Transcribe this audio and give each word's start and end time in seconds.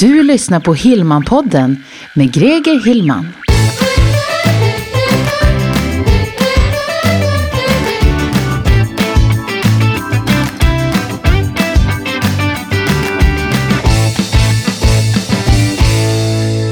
Du 0.00 0.22
lyssnar 0.22 0.60
på 0.60 0.74
Hillmanpodden 0.74 1.76
med 2.14 2.34
Greger 2.34 2.84
Hillman. 2.86 3.28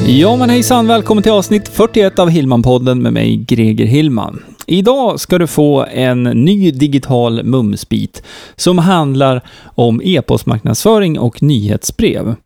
Ja 0.08 0.36
men 0.36 0.50
hejsan, 0.50 0.86
välkommen 0.86 1.22
till 1.22 1.32
avsnitt 1.32 1.68
41 1.68 2.18
av 2.18 2.30
Hillman-podden 2.30 3.02
med 3.02 3.12
mig 3.12 3.36
Greger 3.36 3.86
Hillman. 3.86 4.44
Idag 4.66 5.20
ska 5.20 5.38
du 5.38 5.46
få 5.46 5.84
en 5.84 6.22
ny 6.22 6.70
digital 6.70 7.44
mumsbit 7.44 8.22
som 8.56 8.78
handlar 8.78 9.42
om 9.74 10.00
e-postmarknadsföring 10.04 11.18
och 11.18 11.42
nyhetsbrev. 11.42 12.36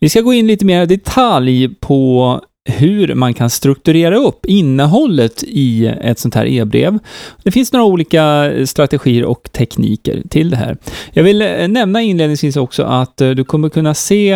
Vi 0.00 0.08
ska 0.08 0.20
gå 0.20 0.32
in 0.32 0.46
lite 0.46 0.64
mer 0.64 0.82
i 0.82 0.86
detalj 0.86 1.74
på 1.74 2.40
hur 2.68 3.14
man 3.14 3.34
kan 3.34 3.50
strukturera 3.50 4.16
upp 4.16 4.46
innehållet 4.46 5.44
i 5.46 5.86
ett 5.86 6.18
sånt 6.18 6.34
här 6.34 6.46
e-brev. 6.46 6.98
Det 7.42 7.50
finns 7.50 7.72
några 7.72 7.86
olika 7.86 8.52
strategier 8.66 9.24
och 9.24 9.52
tekniker 9.52 10.22
till 10.30 10.50
det 10.50 10.56
här. 10.56 10.76
Jag 11.12 11.22
vill 11.22 11.42
eh, 11.42 11.68
nämna 11.68 12.02
inledningsvis 12.02 12.56
också 12.56 12.82
att 12.82 13.20
eh, 13.20 13.30
du 13.30 13.44
kommer 13.44 13.68
kunna 13.68 13.94
se 13.94 14.30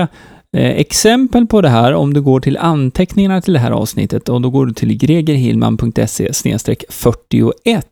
eh, 0.56 0.70
exempel 0.70 1.46
på 1.46 1.60
det 1.60 1.68
här 1.68 1.94
om 1.94 2.14
du 2.14 2.22
går 2.22 2.40
till 2.40 2.56
anteckningarna 2.56 3.40
till 3.40 3.52
det 3.52 3.58
här 3.58 3.70
avsnittet 3.70 4.28
och 4.28 4.40
då 4.40 4.50
går 4.50 4.66
du 4.66 4.72
till 4.72 4.96
gregerhillman.se 4.96 6.32
41. 6.88 7.86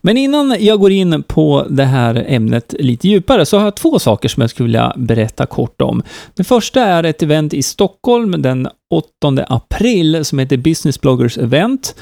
Men 0.00 0.16
innan 0.16 0.56
jag 0.60 0.80
går 0.80 0.92
in 0.92 1.22
på 1.22 1.66
det 1.70 1.84
här 1.84 2.24
ämnet 2.28 2.74
lite 2.78 3.08
djupare 3.08 3.46
så 3.46 3.58
har 3.58 3.64
jag 3.64 3.76
två 3.76 3.98
saker 3.98 4.28
som 4.28 4.40
jag 4.40 4.50
skulle 4.50 4.66
vilja 4.66 4.92
berätta 4.96 5.46
kort 5.46 5.82
om. 5.82 6.02
Det 6.34 6.44
första 6.44 6.82
är 6.84 7.04
ett 7.04 7.22
event 7.22 7.54
i 7.54 7.62
Stockholm 7.62 8.42
den 8.42 8.68
8 8.90 9.44
april 9.48 10.24
som 10.24 10.38
heter 10.38 10.56
Business 10.56 11.00
Bloggers 11.00 11.38
Event 11.38 11.94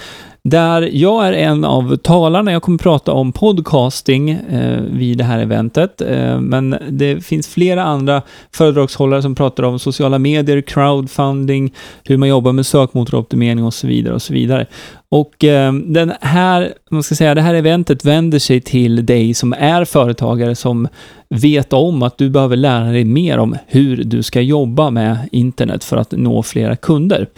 där 0.49 0.91
jag 0.93 1.27
är 1.27 1.33
en 1.33 1.65
av 1.65 1.97
talarna. 1.97 2.53
Jag 2.53 2.63
kommer 2.63 2.79
prata 2.79 3.13
om 3.13 3.33
podcasting 3.33 4.31
eh, 4.31 4.81
vid 4.83 5.19
det 5.19 5.25
här 5.25 5.39
eventet, 5.39 6.01
eh, 6.01 6.41
men 6.41 6.77
det 6.91 7.25
finns 7.27 7.49
flera 7.49 7.85
andra 7.85 8.23
föredragshållare 8.53 9.23
som 9.23 9.35
pratar 9.35 9.63
om 9.63 9.79
sociala 9.79 10.19
medier, 10.19 10.61
crowdfunding, 10.61 11.75
hur 12.05 12.17
man 12.17 12.29
jobbar 12.29 12.53
med 12.53 12.67
sökmotoroptimering 12.67 13.65
och 13.65 13.75
så 13.75 13.87
vidare 13.87 14.15
och 14.15 14.23
så 14.23 14.33
vidare. 14.33 14.67
Och 15.09 15.45
eh, 15.45 15.73
den 15.73 16.13
här, 16.21 16.75
man 16.91 17.03
ska 17.03 17.15
säga, 17.15 17.35
det 17.35 17.43
här 17.43 17.55
eventet 17.55 18.05
vänder 18.05 18.39
sig 18.39 18.61
till 18.61 19.07
dig 19.07 19.35
som 19.35 19.53
är 19.53 19.85
företagare 19.85 20.55
som 20.55 20.89
vet 21.29 21.73
om 21.73 22.03
att 22.03 22.19
du 22.19 22.31
behöver 22.31 22.57
lära 22.57 22.93
dig 22.93 23.05
mer 23.05 23.39
om 23.39 23.57
hur 23.67 24.05
du 24.05 24.23
ska 24.23 24.41
jobba 24.41 24.91
med 24.91 25.29
internet 25.33 25.85
för 25.85 25.97
att 25.97 26.13
nå 26.13 26.43
flera 26.43 26.77
kunder. 26.77 27.29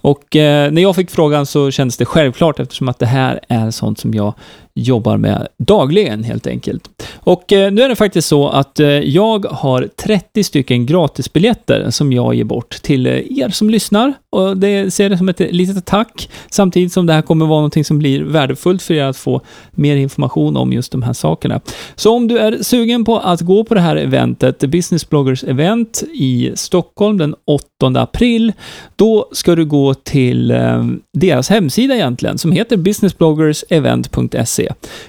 Och 0.00 0.36
eh, 0.36 0.72
när 0.72 0.82
jag 0.82 0.96
fick 0.96 1.10
frågan 1.10 1.46
så 1.46 1.70
kändes 1.70 1.96
det 1.96 2.04
självklart 2.04 2.60
eftersom 2.60 2.88
att 2.88 2.98
det 2.98 3.06
här 3.06 3.40
är 3.48 3.70
sånt 3.70 3.98
som 3.98 4.14
jag 4.14 4.34
jobbar 4.74 5.16
med 5.16 5.48
dagligen 5.58 6.24
helt 6.24 6.46
enkelt. 6.46 6.88
Och 7.14 7.52
eh, 7.52 7.72
nu 7.72 7.82
är 7.82 7.88
det 7.88 7.96
faktiskt 7.96 8.28
så 8.28 8.48
att 8.48 8.80
eh, 8.80 8.88
jag 8.88 9.44
har 9.44 9.88
30 9.96 10.44
stycken 10.44 10.86
gratisbiljetter 10.86 11.90
som 11.90 12.12
jag 12.12 12.34
ger 12.34 12.44
bort 12.44 12.82
till 12.82 13.06
eh, 13.06 13.12
er 13.12 13.48
som 13.48 13.70
lyssnar 13.70 14.12
och 14.30 14.56
det 14.56 14.94
ser 14.94 15.10
det 15.10 15.18
som 15.18 15.28
ett 15.28 15.40
litet 15.40 15.86
tack 15.86 16.30
samtidigt 16.50 16.92
som 16.92 17.06
det 17.06 17.12
här 17.12 17.22
kommer 17.22 17.46
vara 17.46 17.58
någonting 17.58 17.84
som 17.84 17.98
blir 17.98 18.22
värdefullt 18.22 18.82
för 18.82 18.94
er 18.94 19.04
att 19.04 19.16
få 19.16 19.40
mer 19.70 19.96
information 19.96 20.56
om 20.56 20.72
just 20.72 20.92
de 20.92 21.02
här 21.02 21.12
sakerna. 21.12 21.60
Så 21.94 22.16
om 22.16 22.28
du 22.28 22.38
är 22.38 22.62
sugen 22.62 23.04
på 23.04 23.18
att 23.18 23.40
gå 23.40 23.64
på 23.64 23.74
det 23.74 23.80
här 23.80 23.96
eventet, 23.96 24.58
Business 24.58 25.10
Bloggers 25.10 25.44
Event 25.44 26.02
i 26.14 26.52
Stockholm 26.54 27.18
den 27.18 27.34
8 27.46 28.00
april, 28.00 28.52
då 28.96 29.28
ska 29.32 29.54
du 29.54 29.64
gå 29.64 29.94
till 29.94 30.50
eh, 30.50 30.84
deras 31.12 31.48
hemsida 31.48 31.94
egentligen 31.94 32.38
som 32.38 32.52
heter 32.52 32.76
businessbloggersevent.se 32.76 34.63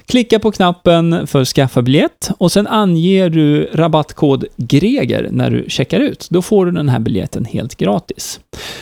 Klicka 0.06 0.40
på 0.40 0.52
knappen 0.52 1.28
för 1.28 1.46
skaffa 1.46 1.82
biljett 1.82 2.30
och 2.38 2.52
sen 2.52 2.68
anger 2.68 3.30
du 3.30 3.70
rabattkod 3.74 4.46
GREGER 4.58 5.28
när 5.32 5.50
du 5.50 5.66
checkar 5.70 6.00
ut. 6.00 6.28
Då 6.30 6.42
får 6.42 6.66
du 6.66 6.72
den 6.72 6.90
här 6.90 7.00
biljetten 7.00 7.46
helt 7.46 7.76
gratis. 7.76 8.40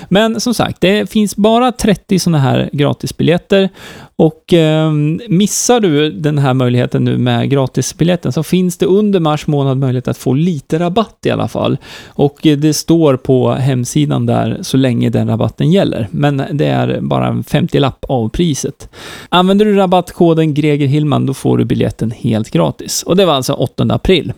Men 0.09 0.39
som 0.39 0.53
sagt, 0.53 0.81
det 0.81 1.09
finns 1.09 1.35
bara 1.35 1.72
30 1.72 2.19
sådana 2.19 2.39
här 2.39 2.69
gratisbiljetter 2.73 3.69
och 4.16 4.53
eh, 4.53 4.91
missar 5.29 5.79
du 5.79 6.12
den 6.12 6.38
här 6.38 6.53
möjligheten 6.53 7.03
nu 7.03 7.18
med 7.18 7.50
gratisbiljetten 7.50 8.31
så 8.31 8.44
finns 8.44 8.78
det 8.78 8.85
under 8.85 9.19
mars 9.19 9.47
månad 9.47 9.78
möjlighet 9.78 10.07
att 10.07 10.18
få 10.18 10.34
lite 10.34 10.79
rabatt 10.79 11.18
i 11.25 11.29
alla 11.29 11.47
fall. 11.47 11.78
Och 12.07 12.47
eh, 12.47 12.57
det 12.57 12.73
står 12.73 13.18
på 13.18 13.52
hemsidan 13.52 14.25
där 14.25 14.57
så 14.62 14.78
länge 14.78 15.09
den 15.09 15.28
rabatten 15.28 15.72
gäller. 15.72 16.07
Men 16.12 16.44
det 16.52 16.66
är 16.66 17.00
bara 17.02 17.28
en 17.28 17.44
50-lapp 17.44 18.06
av 18.07 18.29
priset. 18.29 18.90
Använder 19.29 19.66
du 19.66 19.75
rabattkoden 19.75 20.53
Greger 20.53 20.88
Hillman 20.88 21.25
då 21.25 21.34
får 21.34 21.57
du 21.57 21.66
biljetten 21.66 22.12
helt 22.12 22.52
gratis. 22.52 23.03
Och 23.03 23.16
det 23.16 23.25
var 23.25 23.34
alltså 23.34 23.53
8 23.53 23.88
april. 23.90 24.34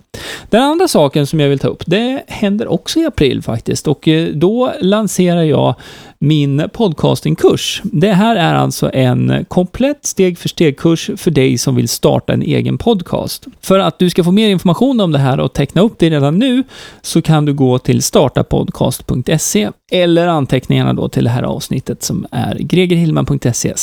Den 0.49 0.63
andra 0.63 0.87
saken 0.87 1.27
som 1.27 1.39
jag 1.39 1.49
vill 1.49 1.59
ta 1.59 1.67
upp, 1.67 1.83
det 1.85 2.23
händer 2.27 2.67
också 2.67 2.99
i 2.99 3.05
april 3.05 3.41
faktiskt. 3.41 3.87
Och 3.87 4.07
eh, 4.07 4.27
då 4.27 4.73
lanserar 4.81 5.43
jag 5.43 5.75
min 6.19 6.69
podcastingkurs. 6.73 7.81
Det 7.83 8.13
här 8.13 8.35
är 8.35 8.53
alltså 8.53 8.91
en 8.93 9.45
komplett 9.47 10.05
steg 10.05 10.37
för 10.37 10.49
steg-kurs 10.49 11.09
för 11.17 11.31
dig 11.31 11.57
som 11.57 11.75
vill 11.75 11.89
starta 11.89 12.33
en 12.33 12.41
egen 12.41 12.77
podcast. 12.77 13.45
För 13.61 13.79
att 13.79 13.99
du 13.99 14.09
ska 14.09 14.23
få 14.23 14.31
mer 14.31 14.49
information 14.49 15.01
om 15.01 15.11
det 15.11 15.19
här 15.19 15.39
och 15.39 15.53
teckna 15.53 15.81
upp 15.81 15.99
dig 15.99 16.09
redan 16.09 16.39
nu 16.39 16.63
så 17.01 17.21
kan 17.21 17.45
du 17.45 17.53
gå 17.53 17.79
till 17.79 18.03
startapodcast.se 18.03 19.69
eller 19.91 20.27
anteckningarna 20.27 20.93
då 20.93 21.09
till 21.09 21.23
det 21.23 21.29
här 21.29 21.43
avsnittet 21.43 22.03
som 22.03 22.25
är 22.31 22.55
gregerhillman.se 22.55 23.73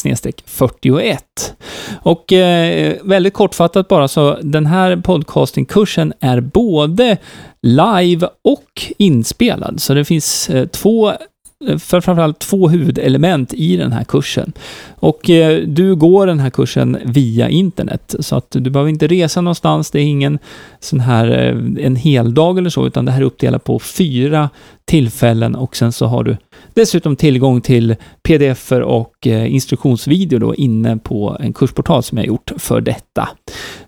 41. 0.47 1.54
Och 2.03 2.32
eh, 2.32 2.94
väldigt 3.03 3.34
kortfattat 3.34 3.88
bara 3.88 4.09
så 4.09 4.38
den 4.43 4.66
här 4.66 4.97
podcastingkursen 4.97 6.12
är 6.20 6.41
både 6.41 7.19
live 7.62 8.28
och 8.44 8.93
inspelad. 8.99 9.81
Så 9.81 9.94
det 9.94 10.04
finns 10.04 10.50
eh, 10.50 10.66
två 10.66 11.12
framförallt 11.78 12.38
två 12.38 12.68
huvudelement 12.68 13.54
i 13.54 13.76
den 13.76 13.92
här 13.92 14.04
kursen. 14.04 14.52
Och 14.94 15.30
eh, 15.30 15.62
du 15.66 15.94
går 15.94 16.26
den 16.26 16.40
här 16.40 16.50
kursen 16.50 16.98
via 17.04 17.48
internet, 17.48 18.14
så 18.20 18.36
att 18.36 18.46
du 18.50 18.70
behöver 18.70 18.90
inte 18.90 19.06
resa 19.06 19.40
någonstans. 19.40 19.90
Det 19.90 20.00
är 20.00 20.04
ingen 20.04 20.38
sån 20.80 21.00
här 21.00 21.30
eh, 21.30 21.86
en 21.86 21.96
hel 21.96 22.34
dag 22.34 22.58
eller 22.58 22.70
så, 22.70 22.86
utan 22.86 23.04
det 23.04 23.12
här 23.12 23.20
är 23.20 23.24
uppdelat 23.24 23.64
på 23.64 23.78
fyra 23.78 24.50
tillfällen 24.84 25.54
och 25.54 25.76
sen 25.76 25.92
så 25.92 26.06
har 26.06 26.24
du 26.24 26.36
dessutom 26.74 27.16
tillgång 27.16 27.60
till 27.60 27.96
pdf 28.22 28.72
och 28.72 29.26
eh, 29.26 29.54
instruktionsvideo 29.54 30.38
då 30.38 30.54
inne 30.54 30.96
på 30.96 31.36
en 31.40 31.52
kursportal 31.52 32.02
som 32.02 32.18
jag 32.18 32.26
gjort 32.26 32.52
för 32.56 32.80
detta. 32.80 33.28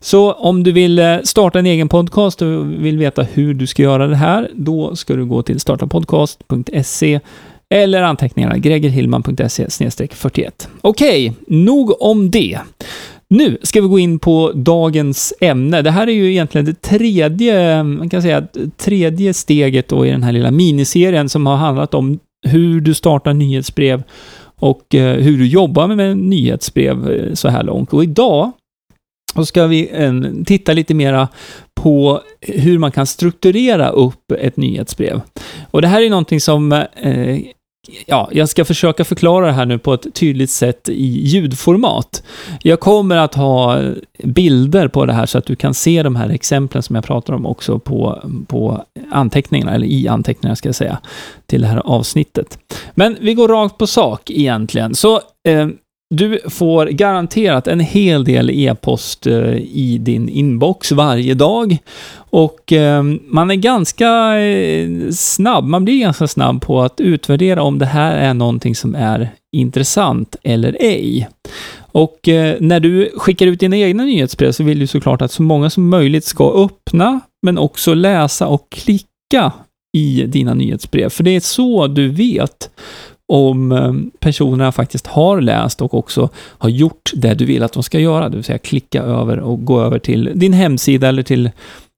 Så 0.00 0.32
om 0.32 0.62
du 0.62 0.72
vill 0.72 0.98
eh, 0.98 1.16
starta 1.24 1.58
en 1.58 1.66
egen 1.66 1.88
podcast 1.88 2.42
och 2.42 2.70
vill 2.84 2.98
veta 2.98 3.22
hur 3.22 3.54
du 3.54 3.66
ska 3.66 3.82
göra 3.82 4.06
det 4.06 4.16
här, 4.16 4.50
då 4.54 4.96
ska 4.96 5.16
du 5.16 5.24
gå 5.24 5.42
till 5.42 5.60
startapodcast.se 5.60 7.20
eller 7.70 8.02
anteckningarna 8.02 8.58
gregerhillman.se 8.58 9.90
41. 10.10 10.68
Okej, 10.80 11.32
nog 11.46 12.02
om 12.02 12.30
det. 12.30 12.58
Nu 13.30 13.58
ska 13.62 13.80
vi 13.80 13.88
gå 13.88 13.98
in 13.98 14.18
på 14.18 14.52
dagens 14.54 15.34
ämne. 15.40 15.82
Det 15.82 15.90
här 15.90 16.06
är 16.06 16.12
ju 16.12 16.30
egentligen 16.30 16.64
det 16.64 16.82
tredje, 16.82 17.82
man 17.82 18.08
kan 18.08 18.22
säga, 18.22 18.46
tredje 18.76 19.34
steget 19.34 19.88
då 19.88 20.06
i 20.06 20.10
den 20.10 20.22
här 20.22 20.32
lilla 20.32 20.50
miniserien 20.50 21.28
som 21.28 21.46
har 21.46 21.56
handlat 21.56 21.94
om 21.94 22.18
hur 22.46 22.80
du 22.80 22.94
startar 22.94 23.34
nyhetsbrev 23.34 24.02
och 24.58 24.94
eh, 24.94 25.16
hur 25.16 25.38
du 25.38 25.46
jobbar 25.46 25.88
med 25.88 26.16
nyhetsbrev 26.16 27.10
eh, 27.10 27.34
så 27.34 27.48
här 27.48 27.62
långt. 27.62 27.92
Och 27.92 28.04
idag 28.04 28.52
då 29.34 29.44
ska 29.44 29.66
vi 29.66 29.90
eh, 29.92 30.12
titta 30.46 30.72
lite 30.72 30.94
mera 30.94 31.28
på 31.74 32.20
hur 32.40 32.78
man 32.78 32.92
kan 32.92 33.06
strukturera 33.06 33.88
upp 33.88 34.32
ett 34.38 34.56
nyhetsbrev. 34.56 35.20
Och 35.70 35.82
det 35.82 35.88
här 35.88 36.02
är 36.02 36.10
någonting 36.10 36.40
som 36.40 36.72
eh, 36.72 37.38
Ja, 38.06 38.28
jag 38.32 38.48
ska 38.48 38.64
försöka 38.64 39.04
förklara 39.04 39.46
det 39.46 39.52
här 39.52 39.66
nu 39.66 39.78
på 39.78 39.94
ett 39.94 40.14
tydligt 40.14 40.50
sätt 40.50 40.88
i 40.88 41.06
ljudformat. 41.06 42.22
Jag 42.62 42.80
kommer 42.80 43.16
att 43.16 43.34
ha 43.34 43.80
bilder 44.22 44.88
på 44.88 45.06
det 45.06 45.12
här 45.12 45.26
så 45.26 45.38
att 45.38 45.46
du 45.46 45.56
kan 45.56 45.74
se 45.74 46.02
de 46.02 46.16
här 46.16 46.28
exemplen 46.28 46.82
som 46.82 46.96
jag 46.96 47.04
pratar 47.04 47.34
om 47.34 47.46
också 47.46 47.78
på, 47.78 48.30
på 48.46 48.84
anteckningarna, 49.10 49.74
eller 49.74 49.86
i 49.86 50.08
anteckningarna 50.08 50.56
ska 50.56 50.68
jag 50.68 50.76
säga, 50.76 50.98
till 51.46 51.60
det 51.60 51.66
här 51.66 51.82
avsnittet. 51.84 52.58
Men 52.94 53.16
vi 53.20 53.34
går 53.34 53.48
rakt 53.48 53.78
på 53.78 53.86
sak 53.86 54.30
egentligen. 54.30 54.94
Så 54.94 55.20
eh, 55.48 55.68
du 56.16 56.40
får 56.48 56.86
garanterat 56.86 57.66
en 57.66 57.80
hel 57.80 58.24
del 58.24 58.50
e-post 58.50 59.26
eh, 59.26 59.54
i 59.56 59.98
din 60.00 60.28
inbox 60.28 60.92
varje 60.92 61.34
dag. 61.34 61.78
Och 62.16 62.72
ehm, 62.72 63.20
man 63.26 63.50
är 63.50 63.54
ganska 63.54 64.38
eh, 64.40 65.10
snabb, 65.10 65.64
man 65.64 65.84
blir 65.84 66.00
ganska 66.00 66.26
snabb 66.26 66.62
på 66.62 66.82
att 66.82 67.00
utvärdera 67.00 67.62
om 67.62 67.78
det 67.78 67.86
här 67.86 68.16
är 68.16 68.34
någonting 68.34 68.74
som 68.74 68.94
är 68.94 69.30
intressant 69.56 70.36
eller 70.42 70.76
ej. 70.80 71.28
Och 71.78 72.28
eh, 72.28 72.56
när 72.60 72.80
du 72.80 73.10
skickar 73.16 73.46
ut 73.46 73.60
dina 73.60 73.76
egna 73.76 74.04
nyhetsbrev 74.04 74.52
så 74.52 74.62
vill 74.62 74.78
du 74.78 74.86
såklart 74.86 75.22
att 75.22 75.32
så 75.32 75.42
många 75.42 75.70
som 75.70 75.88
möjligt 75.88 76.24
ska 76.24 76.64
öppna, 76.64 77.20
men 77.42 77.58
också 77.58 77.94
läsa 77.94 78.46
och 78.46 78.70
klicka 78.70 79.52
i 79.96 80.24
dina 80.26 80.54
nyhetsbrev. 80.54 81.08
För 81.08 81.24
det 81.24 81.36
är 81.36 81.40
så 81.40 81.86
du 81.86 82.08
vet 82.08 82.70
om 83.28 83.72
ehm, 83.72 84.10
personerna 84.20 84.72
faktiskt 84.72 85.06
har 85.06 85.40
läst 85.40 85.82
och 85.82 85.94
också 85.94 86.28
har 86.36 86.68
gjort 86.68 87.10
det 87.14 87.34
du 87.34 87.44
vill 87.44 87.62
att 87.62 87.72
de 87.72 87.82
ska 87.82 87.98
göra, 87.98 88.28
det 88.28 88.36
vill 88.36 88.44
säga 88.44 88.58
klicka 88.58 89.02
över 89.02 89.38
och 89.38 89.64
gå 89.64 89.80
över 89.80 89.98
till 89.98 90.32
din 90.34 90.52
hemsida 90.52 91.08
eller 91.08 91.22
till 91.22 91.50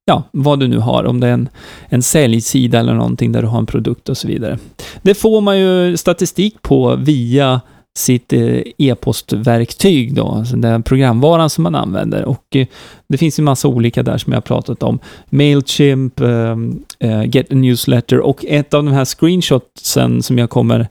ja, 0.04 0.22
vad 0.30 0.60
du 0.60 0.68
nu 0.68 0.78
har, 0.78 1.04
om 1.04 1.20
det 1.20 1.26
är 1.26 1.32
en, 1.32 1.48
en 1.88 2.02
säljsida 2.02 2.78
eller 2.78 2.94
någonting 2.94 3.32
där 3.32 3.42
du 3.42 3.48
har 3.48 3.58
en 3.58 3.66
produkt 3.66 4.08
och 4.08 4.16
så 4.16 4.28
vidare. 4.28 4.58
Det 5.02 5.14
får 5.14 5.40
man 5.40 5.58
ju 5.58 5.96
statistik 5.96 6.62
på 6.62 6.96
via 6.96 7.60
sitt 7.96 8.32
eh, 8.32 8.60
e-postverktyg 8.78 10.14
då, 10.14 10.28
alltså 10.28 10.56
den 10.56 10.82
programvaran 10.82 11.50
som 11.50 11.62
man 11.62 11.74
använder. 11.74 12.24
Och 12.24 12.56
eh, 12.56 12.66
det 13.08 13.18
finns 13.18 13.38
ju 13.38 13.42
massa 13.42 13.68
olika 13.68 14.02
där 14.02 14.18
som 14.18 14.32
jag 14.32 14.36
har 14.36 14.42
pratat 14.42 14.82
om. 14.82 14.98
Mailchimp, 15.30 16.20
ehm, 16.20 16.82
eh, 16.98 17.24
Get 17.24 17.52
a 17.52 17.54
Newsletter 17.54 18.20
och 18.20 18.44
ett 18.48 18.74
av 18.74 18.84
de 18.84 18.92
här 18.92 19.04
screenshotsen 19.04 20.22
som 20.22 20.38
jag 20.38 20.50
kommer 20.50 20.88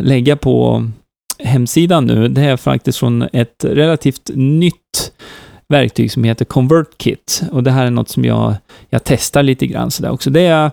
lägga 0.00 0.36
på 0.36 0.86
hemsidan 1.38 2.06
nu, 2.06 2.28
det 2.28 2.40
är 2.40 2.56
faktiskt 2.56 2.98
från 2.98 3.28
ett 3.32 3.64
relativt 3.64 4.30
nytt 4.34 5.12
verktyg 5.70 6.12
som 6.12 6.24
heter 6.24 6.44
ConvertKit. 6.44 7.42
Och 7.52 7.62
det 7.62 7.70
här 7.70 7.86
är 7.86 7.90
något 7.90 8.08
som 8.08 8.24
jag, 8.24 8.54
jag 8.90 9.04
testar 9.04 9.42
lite 9.42 9.66
grann 9.66 9.90
sådär 9.90 10.10
också. 10.10 10.30
Det, 10.30 10.40
är, 10.40 10.70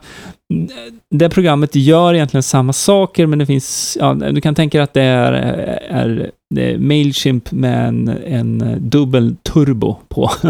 det 1.09 1.29
programmet 1.29 1.75
gör 1.75 2.13
egentligen 2.13 2.43
samma 2.43 2.73
saker, 2.73 3.25
men 3.25 3.39
det 3.39 3.45
finns, 3.45 3.97
ja, 3.99 4.13
du 4.13 4.41
kan 4.41 4.55
tänka 4.55 4.77
dig 4.77 4.83
att 4.83 4.93
det 4.93 5.01
är, 5.01 5.33
är, 5.89 6.31
det 6.49 6.73
är 6.73 6.77
Mailchimp 6.77 7.51
med 7.51 7.87
en, 7.87 8.07
en 8.25 8.77
dubbel 8.89 9.35
turbo 9.43 9.95
på. 10.07 10.31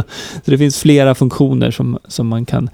Så 0.45 0.51
det 0.51 0.57
finns 0.57 0.79
flera 0.79 1.15
funktioner 1.15 1.71
som, 1.71 1.99
som 2.07 2.27
man 2.27 2.45
kan 2.45 2.69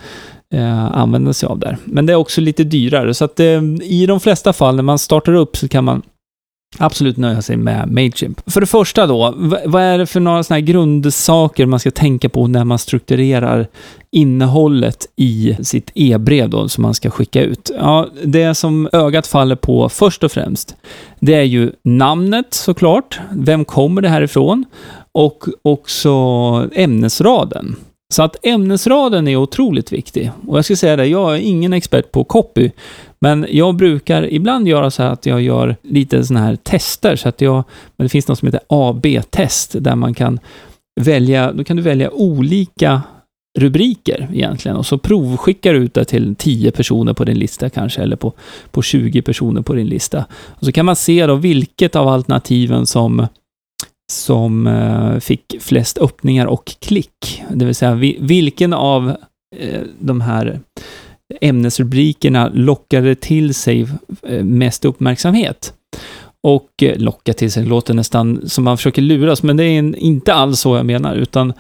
eh, 0.54 0.86
använda 0.86 1.34
sig 1.34 1.48
av 1.48 1.60
där. 1.60 1.78
Men 1.86 2.06
det 2.06 2.14
är 2.14 2.18
också 2.18 2.42
lite 2.42 2.64
dyrare, 2.64 3.14
så 3.14 3.25
att 3.25 3.40
eh, 3.40 3.62
i 3.81 4.06
de 4.08 4.20
flesta 4.20 4.54
fall 4.54 4.75
när 4.75 4.84
man 4.84 5.00
startar 5.00 5.34
upp 5.34 5.58
så 5.58 5.68
kan 5.68 5.84
man 5.84 6.02
absolut 6.78 7.18
nöja 7.18 7.42
sig 7.42 7.58
med 7.58 7.92
Mailchimp. 7.92 8.52
För 8.52 8.62
det 8.62 8.68
första 8.68 9.08
då, 9.08 9.34
vad 9.66 9.81
är 9.81 9.98
det 9.98 10.06
för 10.06 10.20
några 10.20 10.44
sådana 10.44 10.60
här 10.60 10.68
grundsaker 10.68 11.66
man 11.66 11.80
ska 11.80 11.92
tänka 11.92 12.30
på 12.30 12.48
när 12.48 12.64
man 12.64 12.80
strukturerar 12.80 13.68
innehållet 14.12 15.06
i 15.16 15.58
sitt 15.62 15.92
e-brev 15.96 16.50
då 16.50 16.70
som 16.70 16.81
man 16.81 16.94
ska 16.94 17.10
skicka 17.10 17.42
ut? 17.42 17.72
Ja, 17.80 18.08
det 18.24 18.56
som 18.56 18.90
ögat 18.92 19.28
faller 19.28 19.56
på 19.56 19.90
först 19.90 20.24
och 20.24 20.31
främst, 20.31 20.75
det 21.20 21.34
är 21.34 21.44
ju 21.44 21.72
namnet 21.84 22.54
såklart. 22.54 23.20
Vem 23.31 23.66
kommer 23.66 24.02
det 24.02 24.10
här 24.10 24.22
ifrån? 24.22 24.66
Och 25.12 25.44
också 25.62 26.10
ämnesraden. 26.75 27.75
Så 28.13 28.24
att 28.24 28.45
ämnesraden 28.45 29.27
är 29.27 29.36
otroligt 29.36 29.92
viktig. 29.92 30.31
Och 30.48 30.57
jag 30.57 30.65
ska 30.65 30.75
säga 30.75 30.95
det, 30.95 31.06
jag 31.06 31.36
är 31.36 31.39
ingen 31.39 31.74
expert 31.74 32.12
på 32.12 32.24
copy, 32.24 32.71
men 33.19 33.45
jag 33.50 33.75
brukar 33.75 34.33
ibland 34.33 34.68
göra 34.68 34.92
så 34.92 35.04
här 35.04 35.10
att 35.10 35.25
jag 35.25 35.42
gör 35.42 35.75
lite 35.81 36.24
sådana 36.24 36.45
här 36.45 36.56
tester, 36.56 37.15
så 37.15 37.30
att 37.30 37.42
jag, 37.42 37.63
men 37.98 38.06
det 38.06 38.10
finns 38.10 38.27
något 38.27 38.39
som 38.39 38.48
heter 38.48 38.62
AB-test, 38.68 39.75
där 39.80 39.95
man 39.95 40.13
kan 40.13 40.39
välja, 41.01 41.51
då 41.51 41.63
kan 41.63 41.77
du 41.77 41.83
välja 41.83 42.12
olika 42.12 43.01
rubriker 43.60 44.30
egentligen 44.33 44.77
och 44.77 44.86
så 44.86 44.98
provskickar 44.98 45.74
du 45.74 45.80
ut 45.80 45.94
det 45.94 46.06
till 46.06 46.36
10 46.36 46.71
personer 46.71 47.13
på 47.13 47.24
din 47.24 47.38
lista 47.38 47.69
kanske, 47.69 48.01
eller 48.01 48.15
på, 48.15 48.33
på 48.71 48.81
20 48.81 49.21
personer 49.21 49.62
på 49.62 49.74
din 49.74 49.88
lista. 49.88 50.25
Och 50.31 50.65
så 50.65 50.71
kan 50.71 50.86
man 50.86 50.95
se 50.95 51.25
då 51.25 51.36
vilket 51.36 51.95
av 51.95 52.07
alternativen 52.07 52.86
som 52.86 53.27
som 54.11 54.67
eh, 54.67 55.19
fick 55.19 55.55
flest 55.59 55.97
öppningar 55.97 56.45
och 56.45 56.75
klick. 56.79 57.44
Det 57.50 57.65
vill 57.65 57.75
säga 57.75 57.94
vilken 58.19 58.73
av 58.73 59.09
eh, 59.55 59.81
de 60.00 60.21
här 60.21 60.59
ämnesrubrikerna 61.41 62.51
lockade 62.53 63.15
till 63.15 63.53
sig 63.53 63.88
eh, 64.27 64.44
mest 64.44 64.85
uppmärksamhet. 64.85 65.73
Och 66.44 66.69
locka 66.95 67.33
till 67.33 67.51
sig 67.51 67.65
låter 67.65 67.94
nästan 67.94 68.50
som 68.50 68.63
man 68.63 68.77
försöker 68.77 69.01
luras, 69.01 69.44
men 69.44 69.57
det 69.57 69.63
är 69.63 69.95
inte 69.95 70.33
alls 70.33 70.59
så 70.59 70.75
jag 70.75 70.85
menar, 70.85 71.15
utan 71.15 71.53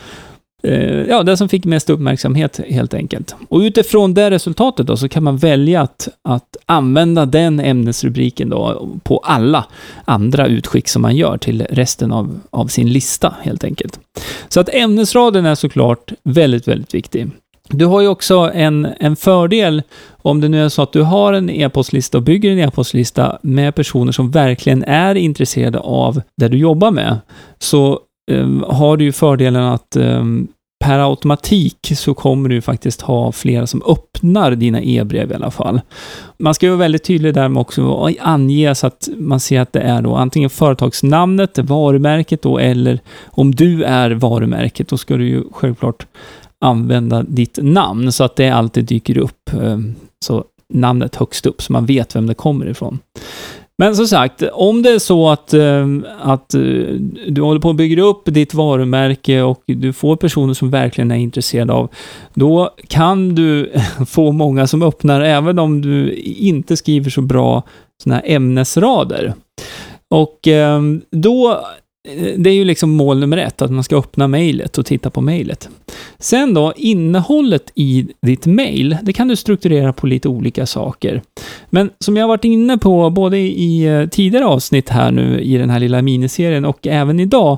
Eh, 0.67 1.01
ja, 1.09 1.23
den 1.23 1.37
som 1.37 1.49
fick 1.49 1.65
mest 1.65 1.89
uppmärksamhet 1.89 2.59
helt 2.69 2.93
enkelt. 2.93 3.35
Och 3.49 3.59
utifrån 3.59 4.13
det 4.13 4.31
resultatet 4.31 4.87
då 4.87 4.97
så 4.97 5.09
kan 5.09 5.23
man 5.23 5.37
välja 5.37 5.81
att, 5.81 6.07
att 6.29 6.57
använda 6.65 7.25
den 7.25 7.59
ämnesrubriken 7.59 8.49
då 8.49 8.89
på 9.03 9.17
alla 9.17 9.65
andra 10.05 10.47
utskick 10.47 10.87
som 10.87 11.01
man 11.01 11.15
gör 11.15 11.37
till 11.37 11.65
resten 11.69 12.11
av, 12.11 12.39
av 12.49 12.67
sin 12.67 12.89
lista 12.89 13.35
helt 13.41 13.63
enkelt. 13.63 13.99
Så 14.47 14.59
att 14.59 14.69
ämnesraden 14.73 15.45
är 15.45 15.55
såklart 15.55 16.13
väldigt, 16.23 16.67
väldigt 16.67 16.93
viktig. 16.93 17.31
Du 17.69 17.85
har 17.85 18.01
ju 18.01 18.07
också 18.07 18.51
en, 18.53 18.87
en 18.99 19.15
fördel 19.15 19.83
om 20.21 20.41
det 20.41 20.49
nu 20.49 20.65
är 20.65 20.69
så 20.69 20.81
att 20.81 20.93
du 20.93 21.01
har 21.01 21.33
en 21.33 21.49
e-postlista 21.49 22.17
och 22.17 22.23
bygger 22.23 22.51
en 22.51 22.59
e-postlista 22.59 23.39
med 23.41 23.75
personer 23.75 24.11
som 24.11 24.31
verkligen 24.31 24.83
är 24.83 25.15
intresserade 25.15 25.79
av 25.79 26.21
det 26.37 26.47
du 26.47 26.57
jobbar 26.57 26.91
med, 26.91 27.17
så 27.59 27.99
Ehm, 28.31 28.63
har 28.67 28.97
du 28.97 29.03
ju 29.03 29.11
fördelen 29.11 29.63
att 29.63 29.95
ehm, 29.95 30.47
per 30.83 30.99
automatik 30.99 31.91
så 31.95 32.13
kommer 32.13 32.49
du 32.49 32.61
faktiskt 32.61 33.01
ha 33.01 33.31
flera 33.31 33.67
som 33.67 33.83
öppnar 33.87 34.51
dina 34.51 34.81
e-brev 34.81 35.31
i 35.31 35.35
alla 35.35 35.51
fall. 35.51 35.81
Man 36.39 36.53
ska 36.53 36.65
ju 36.65 36.69
vara 36.69 36.79
väldigt 36.79 37.03
tydlig 37.03 37.33
där 37.33 37.47
med 37.47 37.61
också 37.61 37.83
och 37.83 38.11
ange 38.19 38.75
så 38.75 38.87
att 38.87 39.09
man 39.17 39.39
ser 39.39 39.61
att 39.61 39.73
det 39.73 39.79
är 39.79 40.01
då 40.01 40.15
antingen 40.15 40.49
företagsnamnet, 40.49 41.57
varumärket 41.57 42.41
då, 42.41 42.57
eller 42.57 42.99
om 43.25 43.55
du 43.55 43.83
är 43.83 44.11
varumärket, 44.11 44.87
då 44.87 44.97
ska 44.97 45.17
du 45.17 45.27
ju 45.27 45.43
självklart 45.51 46.05
använda 46.59 47.23
ditt 47.23 47.59
namn 47.61 48.11
så 48.11 48.23
att 48.23 48.35
det 48.35 48.49
alltid 48.49 48.85
dyker 48.85 49.17
upp. 49.17 49.53
Ehm, 49.61 49.95
så 50.25 50.43
namnet 50.73 51.15
högst 51.15 51.45
upp, 51.45 51.61
så 51.61 51.73
man 51.73 51.85
vet 51.85 52.15
vem 52.15 52.27
det 52.27 52.33
kommer 52.33 52.69
ifrån. 52.69 52.99
Men 53.77 53.95
som 53.95 54.07
sagt, 54.07 54.43
om 54.53 54.81
det 54.81 54.89
är 54.89 54.99
så 54.99 55.29
att, 55.29 55.53
eh, 55.53 55.87
att 56.21 56.53
eh, 56.53 56.61
du 57.27 57.41
håller 57.41 57.59
på 57.59 57.69
att 57.69 57.75
bygga 57.75 58.03
upp 58.03 58.21
ditt 58.25 58.53
varumärke 58.53 59.41
och 59.41 59.63
du 59.65 59.93
får 59.93 60.15
personer 60.15 60.53
som 60.53 60.69
verkligen 60.69 61.11
är 61.11 61.15
intresserade 61.15 61.73
av, 61.73 61.89
då 62.33 62.69
kan 62.87 63.35
du 63.35 63.71
få 64.07 64.31
många 64.31 64.67
som 64.67 64.83
öppnar 64.83 65.21
även 65.21 65.59
om 65.59 65.81
du 65.81 66.13
inte 66.23 66.77
skriver 66.77 67.09
så 67.09 67.21
bra 67.21 67.63
såna 68.03 68.15
här 68.15 68.23
ämnesrader. 68.25 69.33
Och 70.09 70.47
eh, 70.47 70.81
då 71.11 71.65
det 72.37 72.49
är 72.49 72.53
ju 72.53 72.65
liksom 72.65 72.89
mål 72.89 73.19
nummer 73.19 73.37
ett, 73.37 73.61
att 73.61 73.71
man 73.71 73.83
ska 73.83 73.97
öppna 73.97 74.27
mejlet 74.27 74.77
och 74.77 74.85
titta 74.85 75.09
på 75.09 75.21
mejlet. 75.21 75.69
Sen 76.19 76.53
då, 76.53 76.73
innehållet 76.75 77.71
i 77.75 78.07
ditt 78.21 78.45
mejl, 78.45 78.97
det 79.01 79.13
kan 79.13 79.27
du 79.27 79.35
strukturera 79.35 79.93
på 79.93 80.07
lite 80.07 80.29
olika 80.29 80.65
saker. 80.65 81.21
Men 81.69 81.89
som 81.99 82.17
jag 82.17 82.23
har 82.23 82.27
varit 82.27 82.45
inne 82.45 82.77
på 82.77 83.09
både 83.09 83.37
i 83.37 83.85
eh, 83.85 84.09
tidigare 84.09 84.45
avsnitt 84.45 84.89
här 84.89 85.11
nu 85.11 85.41
i 85.41 85.57
den 85.57 85.69
här 85.69 85.79
lilla 85.79 86.01
miniserien 86.01 86.65
och 86.65 86.87
även 86.87 87.19
idag, 87.19 87.57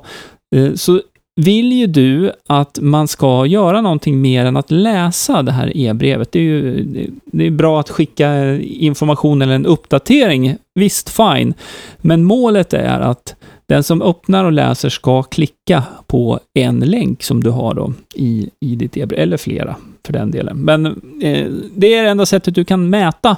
eh, 0.56 0.74
så 0.74 1.02
vill 1.42 1.72
ju 1.72 1.88
du 1.88 2.32
att 2.48 2.80
man 2.82 3.08
ska 3.08 3.46
göra 3.46 3.82
någonting 3.82 4.22
mer 4.22 4.46
än 4.46 4.58
att 4.58 4.72
läsa 4.72 5.42
det 5.42 5.52
här 5.52 5.78
e-brevet. 5.78 6.32
Det 6.32 6.40
är 6.40 6.44
ju 6.44 6.86
det 7.25 7.48
är 7.48 7.52
bra 7.52 7.80
att 7.80 7.90
skicka 7.90 8.58
information 8.60 9.42
eller 9.42 9.56
en 9.56 9.66
uppdatering, 9.66 10.56
visst 10.75 11.10
fine, 11.10 11.54
men 11.98 12.24
målet 12.24 12.74
är 12.74 13.00
att 13.00 13.36
den 13.68 13.84
som 13.84 14.02
öppnar 14.02 14.46
och 14.46 14.52
läser 14.52 14.90
ska 14.90 15.24
klicka 15.24 15.84
på 16.08 16.40
en 16.54 16.80
länk 16.80 17.24
som 17.24 17.44
du 17.44 17.50
har 17.50 17.74
då 17.74 17.94
i, 18.16 18.50
i 18.60 18.76
ditt 18.76 18.98
e-brev, 18.98 19.20
eller 19.20 19.38
flera 19.38 19.76
för 20.06 20.14
den 20.14 20.32
delen. 20.32 20.58
Men 20.58 20.86
eh, 21.22 21.52
det 21.76 21.94
är 21.94 22.04
det 22.04 22.10
enda 22.10 22.26
sättet 22.26 22.56
du 22.56 22.66
kan 22.66 22.90
mäta 22.90 23.38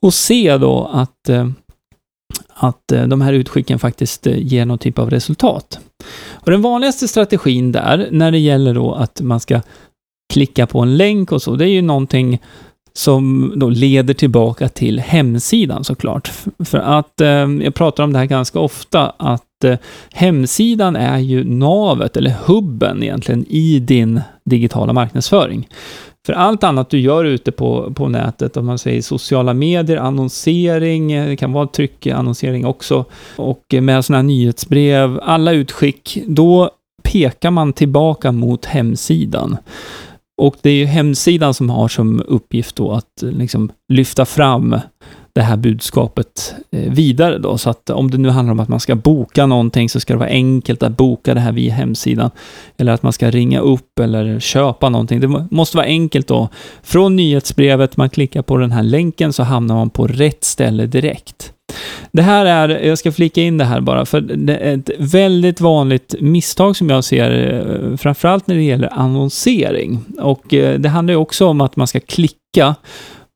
och 0.00 0.14
se 0.14 0.58
då 0.58 0.90
att, 0.92 1.28
eh, 1.28 1.48
att 2.54 2.92
eh, 2.92 3.06
de 3.06 3.20
här 3.20 3.32
utskicken 3.32 3.78
faktiskt 3.78 4.26
eh, 4.26 4.38
ger 4.38 4.66
någon 4.66 4.78
typ 4.78 4.98
av 4.98 5.10
resultat. 5.10 5.80
Och 6.30 6.50
den 6.50 6.62
vanligaste 6.62 7.08
strategin 7.08 7.72
där, 7.72 8.08
när 8.12 8.30
det 8.30 8.38
gäller 8.38 8.74
då 8.74 8.94
att 8.94 9.20
man 9.20 9.40
ska 9.40 9.60
klicka 10.32 10.66
på 10.66 10.80
en 10.80 10.96
länk 10.96 11.32
och 11.32 11.42
så, 11.42 11.56
det 11.56 11.64
är 11.64 11.68
ju 11.68 11.82
någonting 11.82 12.42
som 12.96 13.52
då 13.56 13.68
leder 13.68 14.14
tillbaka 14.14 14.68
till 14.68 15.00
hemsidan 15.00 15.84
såklart. 15.84 16.32
För 16.64 16.78
att 16.78 17.20
eh, 17.20 17.28
jag 17.28 17.74
pratar 17.74 18.04
om 18.04 18.12
det 18.12 18.18
här 18.18 18.26
ganska 18.26 18.60
ofta, 18.60 19.12
att 19.16 19.64
eh, 19.64 19.76
hemsidan 20.12 20.96
är 20.96 21.18
ju 21.18 21.44
navet, 21.44 22.16
eller 22.16 22.34
hubben 22.46 23.02
egentligen, 23.02 23.44
i 23.48 23.78
din 23.78 24.20
digitala 24.44 24.92
marknadsföring. 24.92 25.68
För 26.26 26.32
allt 26.32 26.64
annat 26.64 26.90
du 26.90 27.00
gör 27.00 27.24
ute 27.24 27.52
på, 27.52 27.92
på 27.94 28.08
nätet, 28.08 28.56
om 28.56 28.66
man 28.66 28.78
säger 28.78 29.02
sociala 29.02 29.54
medier, 29.54 29.96
annonsering, 29.96 31.12
eh, 31.12 31.28
det 31.28 31.36
kan 31.36 31.52
vara 31.52 31.66
tryckannonsering 31.66 32.66
också, 32.66 33.04
och 33.36 33.74
med 33.80 34.04
sådana 34.04 34.18
här 34.18 34.26
nyhetsbrev, 34.26 35.20
alla 35.22 35.52
utskick, 35.52 36.18
då 36.26 36.70
pekar 37.02 37.50
man 37.50 37.72
tillbaka 37.72 38.32
mot 38.32 38.64
hemsidan. 38.64 39.56
Och 40.36 40.56
det 40.62 40.70
är 40.70 40.74
ju 40.74 40.84
hemsidan 40.84 41.54
som 41.54 41.70
har 41.70 41.88
som 41.88 42.22
uppgift 42.26 42.76
då 42.76 42.92
att 42.92 43.22
liksom 43.22 43.72
lyfta 43.88 44.24
fram 44.24 44.76
det 45.36 45.42
här 45.42 45.56
budskapet 45.56 46.54
eh, 46.70 46.92
vidare 46.92 47.38
då. 47.38 47.58
Så 47.58 47.70
att 47.70 47.90
om 47.90 48.10
det 48.10 48.18
nu 48.18 48.28
handlar 48.28 48.52
om 48.52 48.60
att 48.60 48.68
man 48.68 48.80
ska 48.80 48.94
boka 48.94 49.46
någonting 49.46 49.88
så 49.88 50.00
ska 50.00 50.12
det 50.12 50.18
vara 50.18 50.28
enkelt 50.28 50.82
att 50.82 50.96
boka 50.96 51.34
det 51.34 51.40
här 51.40 51.52
via 51.52 51.74
hemsidan. 51.74 52.30
Eller 52.76 52.92
att 52.92 53.02
man 53.02 53.12
ska 53.12 53.30
ringa 53.30 53.60
upp 53.60 53.98
eller 53.98 54.40
köpa 54.40 54.88
någonting. 54.88 55.20
Det 55.20 55.46
måste 55.50 55.76
vara 55.76 55.86
enkelt 55.86 56.26
då. 56.26 56.48
Från 56.82 57.16
nyhetsbrevet, 57.16 57.96
man 57.96 58.10
klickar 58.10 58.42
på 58.42 58.56
den 58.56 58.72
här 58.72 58.82
länken 58.82 59.32
så 59.32 59.42
hamnar 59.42 59.74
man 59.74 59.90
på 59.90 60.06
rätt 60.06 60.44
ställe 60.44 60.86
direkt. 60.86 61.52
Det 62.12 62.22
här 62.22 62.46
är, 62.46 62.68
jag 62.68 62.98
ska 62.98 63.12
flika 63.12 63.42
in 63.42 63.58
det 63.58 63.64
här 63.64 63.80
bara, 63.80 64.06
för 64.06 64.20
det 64.20 64.56
är 64.56 64.74
ett 64.74 64.90
väldigt 64.98 65.60
vanligt 65.60 66.14
misstag 66.20 66.76
som 66.76 66.90
jag 66.90 67.04
ser, 67.04 67.30
eh, 67.90 67.96
framförallt 67.96 68.46
när 68.46 68.54
det 68.54 68.62
gäller 68.62 68.88
annonsering. 68.92 70.00
Och 70.18 70.54
eh, 70.54 70.78
det 70.78 70.88
handlar 70.88 71.12
ju 71.12 71.18
också 71.18 71.46
om 71.46 71.60
att 71.60 71.76
man 71.76 71.86
ska 71.86 72.00
klicka 72.00 72.74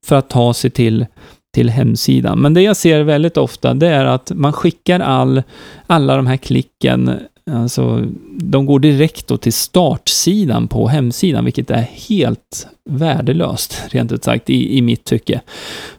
för 0.06 0.16
att 0.16 0.30
ta 0.30 0.54
sig 0.54 0.70
till 0.70 1.06
till 1.54 1.70
hemsidan. 1.70 2.38
Men 2.38 2.54
det 2.54 2.62
jag 2.62 2.76
ser 2.76 3.02
väldigt 3.02 3.36
ofta, 3.36 3.74
det 3.74 3.88
är 3.88 4.04
att 4.04 4.32
man 4.34 4.52
skickar 4.52 5.00
all, 5.00 5.42
alla 5.86 6.16
de 6.16 6.26
här 6.26 6.36
klicken, 6.36 7.18
alltså 7.50 8.04
de 8.32 8.66
går 8.66 8.78
direkt 8.78 9.26
då 9.26 9.36
till 9.36 9.52
startsidan 9.52 10.68
på 10.68 10.88
hemsidan, 10.88 11.44
vilket 11.44 11.70
är 11.70 11.88
helt 12.08 12.68
värdelöst, 12.90 13.82
rent 13.90 14.12
ut 14.12 14.24
sagt, 14.24 14.50
i, 14.50 14.78
i 14.78 14.82
mitt 14.82 15.04
tycke. 15.04 15.40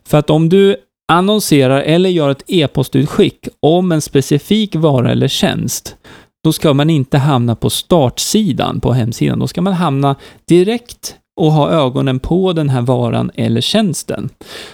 För 0.05 0.17
att 0.17 0.29
om 0.29 0.49
du 0.49 0.75
annonserar 1.11 1.81
eller 1.81 2.09
gör 2.09 2.29
ett 2.29 2.43
e-postutskick 2.47 3.47
om 3.59 3.91
en 3.91 4.01
specifik 4.01 4.75
vara 4.75 5.11
eller 5.11 5.27
tjänst, 5.27 5.95
då 6.43 6.53
ska 6.53 6.73
man 6.73 6.89
inte 6.89 7.17
hamna 7.17 7.55
på 7.55 7.69
startsidan 7.69 8.79
på 8.79 8.93
hemsidan. 8.93 9.39
Då 9.39 9.47
ska 9.47 9.61
man 9.61 9.73
hamna 9.73 10.15
direkt 10.47 11.15
och 11.35 11.51
ha 11.51 11.69
ögonen 11.69 12.19
på 12.19 12.53
den 12.53 12.69
här 12.69 12.81
varan 12.81 13.31
eller 13.35 13.61
tjänsten. 13.61 14.29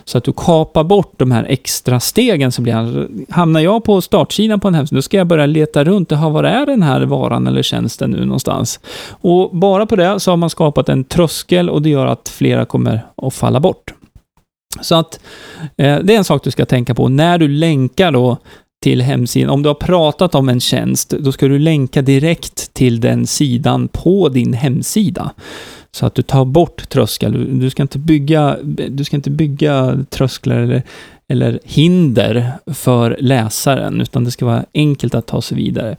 Så 0.06 0.18
att 0.18 0.24
du 0.24 0.34
kapar 0.34 0.84
bort 0.84 1.14
de 1.18 1.32
här 1.32 1.44
extra 1.44 2.00
stegen 2.00 2.52
som 2.52 2.64
blir. 2.64 3.08
Hamnar 3.30 3.60
jag 3.60 3.84
på 3.84 4.02
startsidan 4.02 4.60
på 4.60 4.68
en 4.68 4.74
hemsida, 4.74 4.98
då 4.98 5.02
ska 5.02 5.18
jag 5.18 5.28
börja 5.28 5.46
leta 5.46 5.84
runt. 5.84 6.12
Jaha, 6.12 6.30
var 6.30 6.44
är 6.44 6.66
den 6.66 6.82
här 6.82 7.02
varan 7.02 7.48
eller 7.48 7.62
tjänsten 7.62 8.12
nu 8.12 8.26
någonstans? 8.26 8.80
Och 9.10 9.56
bara 9.56 9.86
på 9.86 9.96
det 9.96 10.20
så 10.20 10.32
har 10.32 10.38
man 10.38 10.50
skapat 10.50 10.90
en 10.90 11.04
tröskel 11.04 11.70
och 11.70 11.82
det 11.82 11.90
gör 11.90 12.06
att 12.06 12.30
flera 12.30 12.66
kommer 12.66 13.06
att 13.22 13.34
falla 13.34 13.60
bort. 13.60 13.97
Så 14.82 14.96
att 14.96 15.20
eh, 15.78 16.00
det 16.00 16.14
är 16.14 16.18
en 16.18 16.24
sak 16.24 16.44
du 16.44 16.52
ska 16.52 16.66
tänka 16.66 16.96
på 16.96 17.10
när 17.10 17.38
du 17.38 17.48
länkar 17.48 18.12
då 18.12 18.38
till 18.84 19.02
hemsidan. 19.02 19.50
Om 19.50 19.64
du 19.64 19.70
har 19.70 19.74
pratat 19.74 20.36
om 20.36 20.50
en 20.50 20.60
tjänst, 20.60 21.10
då 21.10 21.32
ska 21.32 21.48
du 21.48 21.60
länka 21.60 22.02
direkt 22.02 22.74
till 22.74 23.00
den 23.02 23.28
sidan 23.28 23.88
på 23.88 24.30
din 24.30 24.54
hemsida. 24.54 25.32
Så 25.92 26.06
att 26.06 26.16
du 26.16 26.22
tar 26.22 26.46
bort 26.46 26.90
trösklar. 26.90 27.30
Du, 27.30 27.46
du, 27.46 27.70
ska 27.70 27.82
inte 27.82 28.00
bygga, 28.00 28.58
du 28.90 29.04
ska 29.04 29.16
inte 29.16 29.30
bygga 29.30 30.06
trösklar 30.10 30.56
eller, 30.56 30.84
eller 31.30 31.60
hinder 31.64 32.52
för 32.74 33.18
läsaren, 33.20 34.02
utan 34.02 34.24
det 34.24 34.32
ska 34.32 34.46
vara 34.46 34.66
enkelt 34.74 35.16
att 35.16 35.28
ta 35.28 35.42
sig 35.42 35.58
vidare. 35.58 35.98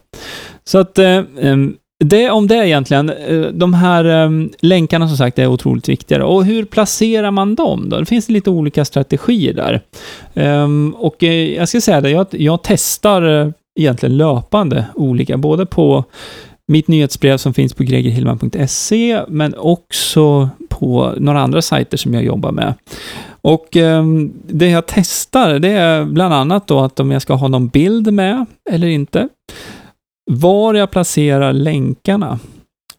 Så 0.63 0.77
att 0.77 0.99
eh, 0.99 1.21
det 1.99 2.29
om 2.29 2.47
det 2.47 2.67
egentligen. 2.67 3.09
Eh, 3.09 3.41
de 3.41 3.73
här 3.73 4.05
ehm, 4.05 4.49
länkarna 4.59 5.07
som 5.07 5.17
sagt 5.17 5.39
är 5.39 5.47
otroligt 5.47 5.89
viktiga. 5.89 6.25
Och 6.25 6.45
hur 6.45 6.65
placerar 6.65 7.31
man 7.31 7.55
dem 7.55 7.89
då? 7.89 7.99
Det 7.99 8.05
finns 8.05 8.29
lite 8.29 8.49
olika 8.49 8.85
strategier 8.85 9.53
där. 9.53 9.81
Ehm, 10.33 10.95
och 10.97 11.23
eh, 11.23 11.55
jag 11.55 11.69
ska 11.69 11.81
säga 11.81 12.01
det, 12.01 12.09
jag, 12.09 12.27
jag 12.31 12.59
testar 12.63 13.41
eh, 13.41 13.49
egentligen 13.79 14.17
löpande 14.17 14.85
olika, 14.95 15.37
både 15.37 15.65
på 15.65 16.03
mitt 16.67 16.87
nyhetsbrev 16.87 17.37
som 17.37 17.53
finns 17.53 17.73
på 17.73 17.83
gregerhillman.se, 17.83 19.21
men 19.27 19.55
också 19.57 20.49
på 20.69 21.13
några 21.17 21.41
andra 21.41 21.61
sajter 21.61 21.97
som 21.97 22.13
jag 22.13 22.23
jobbar 22.23 22.51
med. 22.51 22.73
Och 23.41 23.77
eh, 23.77 24.03
det 24.47 24.69
jag 24.69 24.83
testar, 24.87 25.59
det 25.59 25.71
är 25.71 26.05
bland 26.05 26.33
annat 26.33 26.67
då 26.67 26.79
att 26.79 26.99
om 26.99 27.11
jag 27.11 27.21
ska 27.21 27.33
ha 27.33 27.47
någon 27.47 27.67
bild 27.67 28.13
med 28.13 28.45
eller 28.69 28.87
inte. 28.87 29.29
Var 30.31 30.73
jag 30.73 30.91
placerar 30.91 31.53
länkarna. 31.53 32.39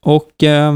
Och 0.03 0.45
eh, 0.45 0.75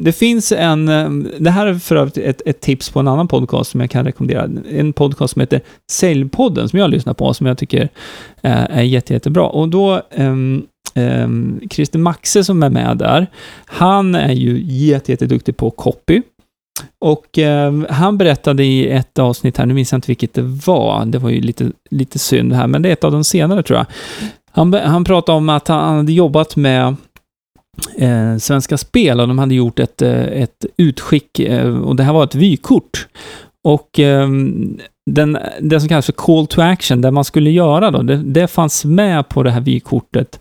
det 0.00 0.12
finns 0.12 0.52
en, 0.52 0.88
ehm, 0.88 1.28
det 1.38 1.50
här 1.50 1.66
är 1.66 1.74
för 1.74 1.96
övrigt 1.96 2.18
ett, 2.18 2.42
ett, 2.46 2.60
tips 2.60 2.90
på 2.90 3.00
en 3.00 3.08
annan 3.08 3.28
podcast 3.28 3.70
som 3.70 3.80
jag 3.80 3.90
kan 3.90 4.04
rekommendera. 4.04 4.48
En 4.70 4.92
podcast 4.92 5.32
som 5.32 5.40
heter 5.40 5.60
Säljpodden, 5.90 6.68
som 6.68 6.78
jag 6.78 6.90
lyssnar 6.90 7.14
på, 7.14 7.34
som 7.34 7.46
jag 7.46 7.58
tycker 7.58 7.82
eh, 8.42 8.78
är 8.78 8.82
jätte, 8.82 9.12
jättebra. 9.12 9.46
Och 9.46 9.68
då 9.68 10.02
eh, 10.10 10.34
Um, 10.96 11.60
Christer 11.70 11.98
Maxe 11.98 12.44
som 12.44 12.62
är 12.62 12.70
med 12.70 12.96
där, 12.96 13.26
han 13.66 14.14
är 14.14 14.32
ju 14.32 14.62
jätteduktig 14.62 15.52
jätte 15.52 15.52
på 15.52 15.70
copy. 15.70 16.22
Och 16.98 17.38
um, 17.38 17.86
han 17.90 18.18
berättade 18.18 18.64
i 18.64 18.88
ett 18.88 19.18
avsnitt 19.18 19.56
här, 19.56 19.66
nu 19.66 19.74
minns 19.74 19.92
jag 19.92 19.96
inte 19.96 20.06
vilket 20.06 20.34
det 20.34 20.42
var, 20.42 21.04
det 21.04 21.18
var 21.18 21.30
ju 21.30 21.40
lite, 21.40 21.70
lite 21.90 22.18
synd 22.18 22.52
här, 22.52 22.66
men 22.66 22.82
det 22.82 22.88
är 22.88 22.92
ett 22.92 23.04
av 23.04 23.12
de 23.12 23.24
senare 23.24 23.62
tror 23.62 23.78
jag. 23.78 23.86
Han, 24.54 24.74
han 24.74 25.04
pratade 25.04 25.38
om 25.38 25.48
att 25.48 25.68
han 25.68 25.96
hade 25.96 26.12
jobbat 26.12 26.56
med 26.56 26.96
eh, 27.96 28.36
Svenska 28.36 28.78
Spel 28.78 29.20
och 29.20 29.28
de 29.28 29.38
hade 29.38 29.54
gjort 29.54 29.78
ett, 29.78 30.02
eh, 30.02 30.24
ett 30.24 30.66
utskick 30.76 31.40
eh, 31.40 31.82
och 31.82 31.96
det 31.96 32.02
här 32.02 32.12
var 32.12 32.24
ett 32.24 32.34
vykort. 32.34 33.08
Och 33.64 33.98
eh, 33.98 34.28
den, 35.10 35.38
det 35.60 35.80
som 35.80 35.88
kallas 35.88 36.06
för 36.06 36.12
call 36.12 36.46
to 36.46 36.60
action, 36.60 37.00
det 37.00 37.10
man 37.10 37.24
skulle 37.24 37.50
göra 37.50 37.90
då, 37.90 38.02
det, 38.02 38.16
det 38.16 38.46
fanns 38.46 38.84
med 38.84 39.28
på 39.28 39.42
det 39.42 39.50
här 39.50 39.60
vykortet 39.60 40.40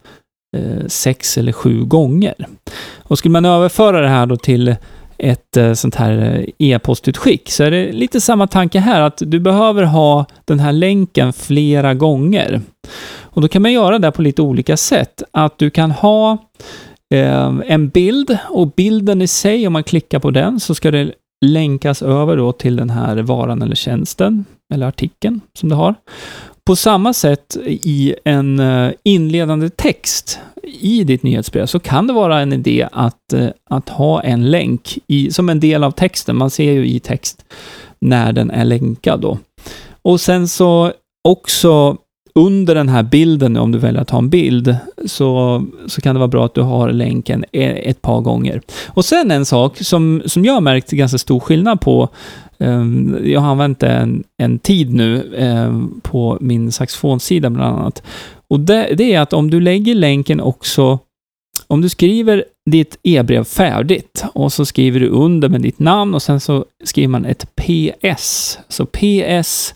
eh, 0.57 0.87
sex 0.87 1.37
eller 1.37 1.51
sju 1.51 1.83
gånger. 1.83 2.47
Och 2.97 3.17
skulle 3.17 3.31
man 3.31 3.45
överföra 3.45 4.01
det 4.01 4.09
här 4.09 4.25
då 4.25 4.37
till 4.37 4.75
ett 5.17 5.57
eh, 5.57 5.73
sånt 5.73 5.95
här 5.95 6.43
eh, 6.59 6.69
e-postutskick 6.69 7.51
så 7.51 7.63
är 7.63 7.71
det 7.71 7.91
lite 7.91 8.21
samma 8.21 8.47
tanke 8.47 8.79
här, 8.79 9.01
att 9.01 9.17
du 9.25 9.39
behöver 9.39 9.83
ha 9.83 10.25
den 10.45 10.59
här 10.59 10.71
länken 10.71 11.33
flera 11.33 11.93
gånger. 11.93 12.61
Och 13.21 13.41
då 13.41 13.47
kan 13.47 13.61
man 13.61 13.73
göra 13.73 13.99
det 13.99 14.11
på 14.11 14.21
lite 14.21 14.41
olika 14.41 14.77
sätt. 14.77 15.23
Att 15.31 15.57
du 15.57 15.69
kan 15.69 15.91
ha 15.91 16.37
eh, 17.13 17.53
en 17.65 17.89
bild 17.89 18.37
och 18.49 18.67
bilden 18.67 19.21
i 19.21 19.27
sig, 19.27 19.67
om 19.67 19.73
man 19.73 19.83
klickar 19.83 20.19
på 20.19 20.31
den, 20.31 20.59
så 20.59 20.75
ska 20.75 20.91
det 20.91 21.11
länkas 21.45 22.01
över 22.01 22.37
då 22.37 22.51
till 22.51 22.75
den 22.75 22.89
här 22.89 23.17
varan 23.17 23.61
eller 23.61 23.75
tjänsten 23.75 24.45
eller 24.73 24.87
artikeln 24.87 25.41
som 25.53 25.69
du 25.69 25.75
har. 25.75 25.95
På 26.65 26.75
samma 26.75 27.13
sätt 27.13 27.57
i 27.65 28.15
en 28.25 28.59
eh, 28.59 28.91
inledande 29.03 29.69
text 29.69 30.39
i 30.63 31.03
ditt 31.03 31.23
nyhetsbrev 31.23 31.65
så 31.65 31.79
kan 31.79 32.07
det 32.07 32.13
vara 32.13 32.41
en 32.41 32.53
idé 32.53 32.87
att, 32.91 33.33
eh, 33.33 33.47
att 33.69 33.89
ha 33.89 34.21
en 34.21 34.51
länk 34.51 34.97
i, 35.07 35.31
som 35.31 35.49
en 35.49 35.59
del 35.59 35.83
av 35.83 35.91
texten. 35.91 36.37
Man 36.37 36.49
ser 36.49 36.71
ju 36.71 36.87
i 36.87 36.99
text 36.99 37.45
när 37.99 38.33
den 38.33 38.51
är 38.51 38.65
länkad 38.65 39.21
då. 39.21 39.37
Och 40.01 40.21
sen 40.21 40.47
så 40.47 40.91
också 41.23 41.97
under 42.35 42.75
den 42.75 42.89
här 42.89 43.03
bilden, 43.03 43.57
om 43.57 43.71
du 43.71 43.77
väljer 43.77 44.01
att 44.01 44.09
ha 44.09 44.19
en 44.19 44.29
bild, 44.29 44.75
så, 45.05 45.63
så 45.87 46.01
kan 46.01 46.15
det 46.15 46.19
vara 46.19 46.27
bra 46.27 46.45
att 46.45 46.55
du 46.55 46.61
har 46.61 46.91
länken 46.91 47.45
e, 47.51 47.89
ett 47.89 48.01
par 48.01 48.21
gånger. 48.21 48.61
Och 48.87 49.05
sen 49.05 49.31
en 49.31 49.45
sak 49.45 49.77
som, 49.77 50.21
som 50.25 50.45
jag 50.45 50.53
har 50.53 50.61
märkt 50.61 50.91
ganska 50.91 51.17
stor 51.17 51.39
skillnad 51.39 51.81
på 51.81 52.09
Ehm, 52.63 53.17
jag 53.23 53.41
har 53.41 53.51
använt 53.51 53.79
det 53.79 53.89
en, 53.89 54.23
en 54.37 54.59
tid 54.59 54.93
nu 54.93 55.35
ehm, 55.37 56.01
på 56.03 56.37
min 56.41 56.71
saxofonsida 56.71 57.49
bland 57.49 57.77
annat. 57.77 58.03
Och 58.47 58.59
det, 58.59 58.93
det 58.97 59.13
är 59.13 59.19
att 59.19 59.33
om 59.33 59.49
du 59.49 59.59
lägger 59.59 59.95
länken 59.95 60.41
också 60.41 60.99
om 61.67 61.81
du 61.81 61.89
skriver 61.89 62.45
ditt 62.71 62.97
e-brev 63.03 63.43
färdigt 63.43 64.23
och 64.33 64.53
så 64.53 64.65
skriver 64.65 64.99
du 64.99 65.07
under 65.07 65.49
med 65.49 65.61
ditt 65.61 65.79
namn 65.79 66.13
och 66.13 66.21
sen 66.21 66.39
så 66.39 66.65
skriver 66.83 67.07
man 67.07 67.25
ett 67.25 67.55
PS. 67.55 68.59
Så 68.67 68.85
PS 68.85 69.75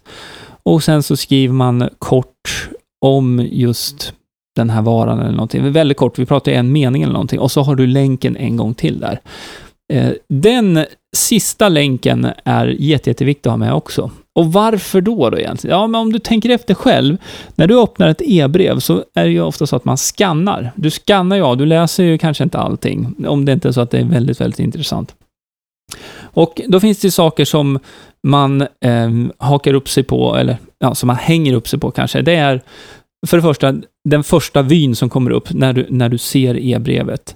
och 0.63 0.84
sen 0.84 1.03
så 1.03 1.17
skriver 1.17 1.53
man 1.53 1.89
kort 2.00 2.70
om 3.06 3.48
just 3.51 4.13
den 4.56 4.70
här 4.70 4.82
varan 4.82 5.20
eller 5.20 5.32
någonting. 5.32 5.72
Väldigt 5.72 5.98
kort, 5.98 6.20
vi 6.20 6.25
pratar 6.25 6.51
en 6.51 6.72
mening 6.72 7.03
eller 7.03 7.13
någonting. 7.13 7.39
Och 7.39 7.51
så 7.51 7.62
har 7.62 7.75
du 7.75 7.88
länken 7.88 8.38
en 8.38 8.58
gång 8.58 8.74
till 8.74 9.00
där. 9.00 9.20
Ehm, 9.94 10.13
den 10.29 10.86
sista 11.18 11.70
länken 11.70 12.28
är 12.44 12.68
jätte, 12.80 13.10
jätteviktig 13.10 13.50
att 13.50 13.52
ha 13.52 13.58
med 13.58 13.74
också. 13.74 14.12
Och 14.36 14.54
varför 14.54 15.02
då, 15.02 15.30
då 15.30 15.40
egentligen? 15.40 15.78
Ja, 15.78 15.88
men 15.88 16.02
om 16.02 16.14
du 16.14 16.20
tänker 16.20 16.50
efter 16.50 16.74
själv. 16.74 17.18
När 17.56 17.68
du 17.68 17.82
öppnar 17.82 18.08
ett 18.08 18.22
e-brev 18.26 18.80
så 18.80 19.04
är 19.14 19.24
det 19.24 19.32
ju 19.32 19.42
ofta 19.42 19.68
så 19.68 19.76
att 19.76 19.86
man 19.86 19.98
skannar. 19.98 20.72
Du 20.76 20.92
skannar 20.92 21.36
ju 21.36 21.42
av, 21.42 21.58
du 21.58 21.66
läser 21.66 22.04
ju 22.04 22.18
kanske 22.18 22.44
inte 22.44 22.58
allting. 22.58 23.16
Om 23.28 23.46
det 23.46 23.52
inte 23.52 23.68
är 23.68 23.72
så 23.72 23.82
att 23.82 23.92
det 23.92 24.00
är 24.00 24.04
väldigt, 24.06 24.42
väldigt 24.42 24.60
intressant. 24.60 25.16
Och 26.22 26.62
då 26.68 26.80
finns 26.80 27.00
det 27.00 27.12
saker 27.12 27.46
som 27.46 27.80
man 28.28 28.62
eh, 28.62 29.12
hakar 29.38 29.74
upp 29.74 29.90
sig 29.90 30.04
på, 30.04 30.36
eller 30.36 30.58
ja, 30.80 30.96
som 30.96 31.08
man 31.08 31.16
hänger 31.16 31.54
upp 31.54 31.68
sig 31.68 31.80
på 31.80 31.92
kanske. 31.92 32.22
Det 32.22 32.36
är 32.36 32.62
för 33.28 33.38
det 33.38 33.44
första 33.44 33.76
den 34.10 34.24
första 34.24 34.62
vyn 34.62 34.96
som 34.96 35.10
kommer 35.10 35.32
upp 35.32 35.54
när 35.54 35.74
du, 35.74 35.86
när 35.90 36.10
du 36.10 36.18
ser 36.18 36.58
e-brevet. 36.58 37.36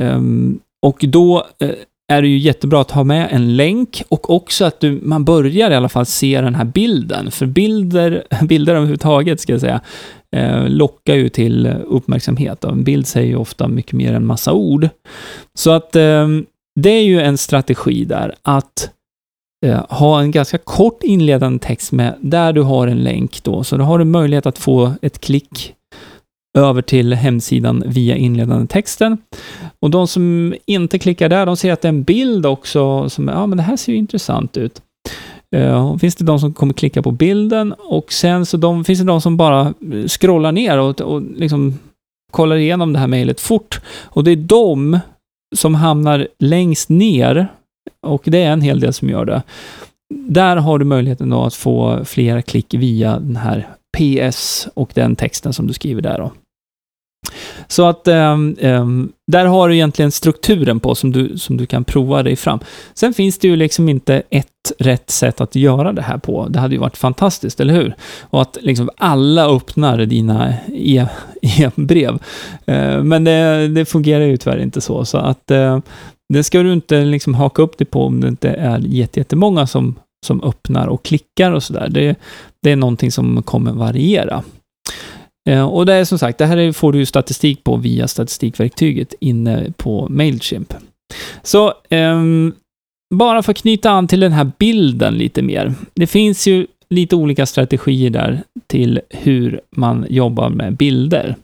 Um, 0.00 0.60
och 0.82 1.04
då 1.08 1.46
eh, 1.58 1.70
är 2.12 2.22
det 2.22 2.28
ju 2.28 2.38
jättebra 2.38 2.80
att 2.80 2.90
ha 2.90 3.04
med 3.04 3.28
en 3.30 3.56
länk 3.56 4.02
och 4.08 4.30
också 4.30 4.64
att 4.64 4.80
du, 4.80 5.00
man 5.02 5.24
börjar 5.24 5.70
i 5.70 5.74
alla 5.74 5.88
fall 5.88 6.06
se 6.06 6.40
den 6.40 6.54
här 6.54 6.64
bilden. 6.64 7.30
För 7.30 7.46
bilder, 7.46 8.24
bilder 8.42 8.74
överhuvudtaget, 8.74 9.40
ska 9.40 9.52
jag 9.52 9.60
säga, 9.60 9.80
eh, 10.36 10.68
lockar 10.68 11.14
ju 11.14 11.28
till 11.28 11.66
uppmärksamhet. 11.66 12.64
En 12.64 12.84
bild 12.84 13.06
säger 13.06 13.28
ju 13.28 13.36
ofta 13.36 13.68
mycket 13.68 13.92
mer 13.92 14.12
än 14.12 14.26
massa 14.26 14.52
ord. 14.52 14.88
Så 15.54 15.70
att 15.70 15.96
ehm, 15.96 16.46
det 16.80 16.90
är 16.90 17.02
ju 17.02 17.20
en 17.20 17.38
strategi 17.38 18.04
där, 18.04 18.34
att 18.42 18.90
eh, 19.66 19.84
ha 19.88 20.20
en 20.20 20.30
ganska 20.30 20.58
kort 20.58 21.02
inledande 21.02 21.58
text 21.58 21.92
med 21.92 22.14
där 22.20 22.52
du 22.52 22.62
har 22.62 22.86
en 22.86 23.04
länk 23.04 23.42
då. 23.42 23.64
Så 23.64 23.76
då 23.76 23.84
har 23.84 23.98
du 23.98 24.04
möjlighet 24.04 24.46
att 24.46 24.58
få 24.58 24.94
ett 25.02 25.20
klick 25.20 25.74
över 26.56 26.82
till 26.82 27.12
hemsidan 27.12 27.82
via 27.86 28.16
inledande 28.16 28.66
texten. 28.66 29.18
Och 29.80 29.90
de 29.90 30.08
som 30.08 30.54
inte 30.66 30.98
klickar 30.98 31.28
där, 31.28 31.46
de 31.46 31.56
ser 31.56 31.72
att 31.72 31.80
det 31.80 31.88
är 31.88 31.92
en 31.92 32.02
bild 32.02 32.46
också 32.46 33.08
som, 33.08 33.28
ja 33.28 33.46
men 33.46 33.56
det 33.56 33.62
här 33.62 33.76
ser 33.76 33.92
ju 33.92 33.98
intressant 33.98 34.56
ut. 34.56 34.82
Uh, 35.56 35.96
finns 35.96 36.16
det 36.16 36.24
de 36.24 36.40
som 36.40 36.54
kommer 36.54 36.74
klicka 36.74 37.02
på 37.02 37.10
bilden 37.10 37.74
och 37.78 38.12
sen 38.12 38.46
så 38.46 38.56
de, 38.56 38.84
finns 38.84 38.98
det 38.98 39.04
de 39.04 39.20
som 39.20 39.36
bara 39.36 39.74
scrollar 40.08 40.52
ner 40.52 40.78
och, 40.78 41.00
och 41.00 41.22
liksom 41.22 41.78
kollar 42.32 42.56
igenom 42.56 42.92
det 42.92 42.98
här 42.98 43.06
mejlet 43.06 43.40
fort. 43.40 43.80
Och 44.04 44.24
det 44.24 44.30
är 44.30 44.36
de 44.36 44.98
som 45.56 45.74
hamnar 45.74 46.28
längst 46.38 46.88
ner, 46.88 47.48
och 48.02 48.22
det 48.24 48.42
är 48.42 48.52
en 48.52 48.60
hel 48.60 48.80
del 48.80 48.92
som 48.92 49.08
gör 49.08 49.24
det. 49.24 49.42
Där 50.14 50.56
har 50.56 50.78
du 50.78 50.84
möjligheten 50.84 51.30
då 51.30 51.44
att 51.44 51.54
få 51.54 52.04
flera 52.04 52.42
klick 52.42 52.74
via 52.74 53.18
den 53.18 53.36
här 53.36 53.68
PS 53.98 54.68
och 54.74 54.90
den 54.94 55.16
texten 55.16 55.52
som 55.52 55.66
du 55.66 55.72
skriver 55.72 56.02
där. 56.02 56.18
Då. 56.18 56.32
Så 57.68 57.86
att 57.86 58.08
um, 58.08 58.56
um, 58.60 59.12
där 59.26 59.46
har 59.46 59.68
du 59.68 59.74
egentligen 59.74 60.10
strukturen 60.10 60.80
på 60.80 60.94
som 60.94 61.12
du, 61.12 61.38
som 61.38 61.56
du 61.56 61.66
kan 61.66 61.84
prova 61.84 62.22
dig 62.22 62.36
fram. 62.36 62.58
Sen 62.94 63.14
finns 63.14 63.38
det 63.38 63.48
ju 63.48 63.56
liksom 63.56 63.88
inte 63.88 64.22
ett 64.30 64.46
rätt 64.78 65.10
sätt 65.10 65.40
att 65.40 65.56
göra 65.56 65.92
det 65.92 66.02
här 66.02 66.18
på. 66.18 66.48
Det 66.48 66.58
hade 66.58 66.74
ju 66.74 66.80
varit 66.80 66.96
fantastiskt, 66.96 67.60
eller 67.60 67.74
hur? 67.74 67.94
Och 68.20 68.42
att 68.42 68.58
liksom 68.60 68.90
alla 68.96 69.46
öppnar 69.46 69.98
dina 69.98 70.54
e, 70.74 71.06
e-brev. 71.42 72.12
Uh, 72.70 73.02
men 73.02 73.24
det, 73.24 73.68
det, 73.68 73.84
fungerar 73.84 74.24
ju 74.24 74.36
tyvärr 74.36 74.58
inte 74.58 74.80
så. 74.80 75.04
Så 75.04 75.18
att 75.18 75.50
uh, 75.50 75.78
det 76.28 76.44
ska 76.44 76.62
du 76.62 76.72
inte 76.72 77.04
liksom 77.04 77.34
haka 77.34 77.62
upp 77.62 77.78
dig 77.78 77.86
på 77.86 78.04
om 78.04 78.20
det 78.20 78.28
inte 78.28 78.48
är 78.48 78.78
jättemånga 78.78 79.66
som, 79.66 79.94
som 80.26 80.42
öppnar 80.42 80.86
och 80.86 81.04
klickar 81.04 81.52
och 81.52 81.62
sådär. 81.62 81.88
Det, 81.90 82.16
det 82.62 82.70
är 82.70 82.76
någonting 82.76 83.12
som 83.12 83.42
kommer 83.42 83.72
variera. 83.72 84.42
Eh, 85.46 85.64
och 85.64 85.86
det 85.86 85.94
är 85.94 86.04
som 86.04 86.18
sagt, 86.18 86.38
det 86.38 86.46
här 86.46 86.72
får 86.72 86.92
du 86.92 87.06
statistik 87.06 87.64
på 87.64 87.76
via 87.76 88.08
statistikverktyget 88.08 89.14
inne 89.20 89.72
på 89.76 90.06
Mailchimp. 90.10 90.74
Så 91.42 91.72
um, 91.90 92.52
bara 93.14 93.42
för 93.42 93.52
att 93.52 93.58
knyta 93.58 93.90
an 93.90 94.08
till 94.08 94.20
den 94.20 94.32
här 94.32 94.50
bilden 94.58 95.14
lite 95.14 95.42
mer. 95.42 95.74
Det 95.94 96.06
finns 96.06 96.46
ju 96.48 96.66
lite 96.90 97.16
olika 97.16 97.46
strategier 97.46 98.10
där 98.10 98.42
till 98.66 99.00
hur 99.10 99.60
man 99.76 100.06
jobbar 100.08 100.48
med 100.48 100.76
bilder. 100.76 101.36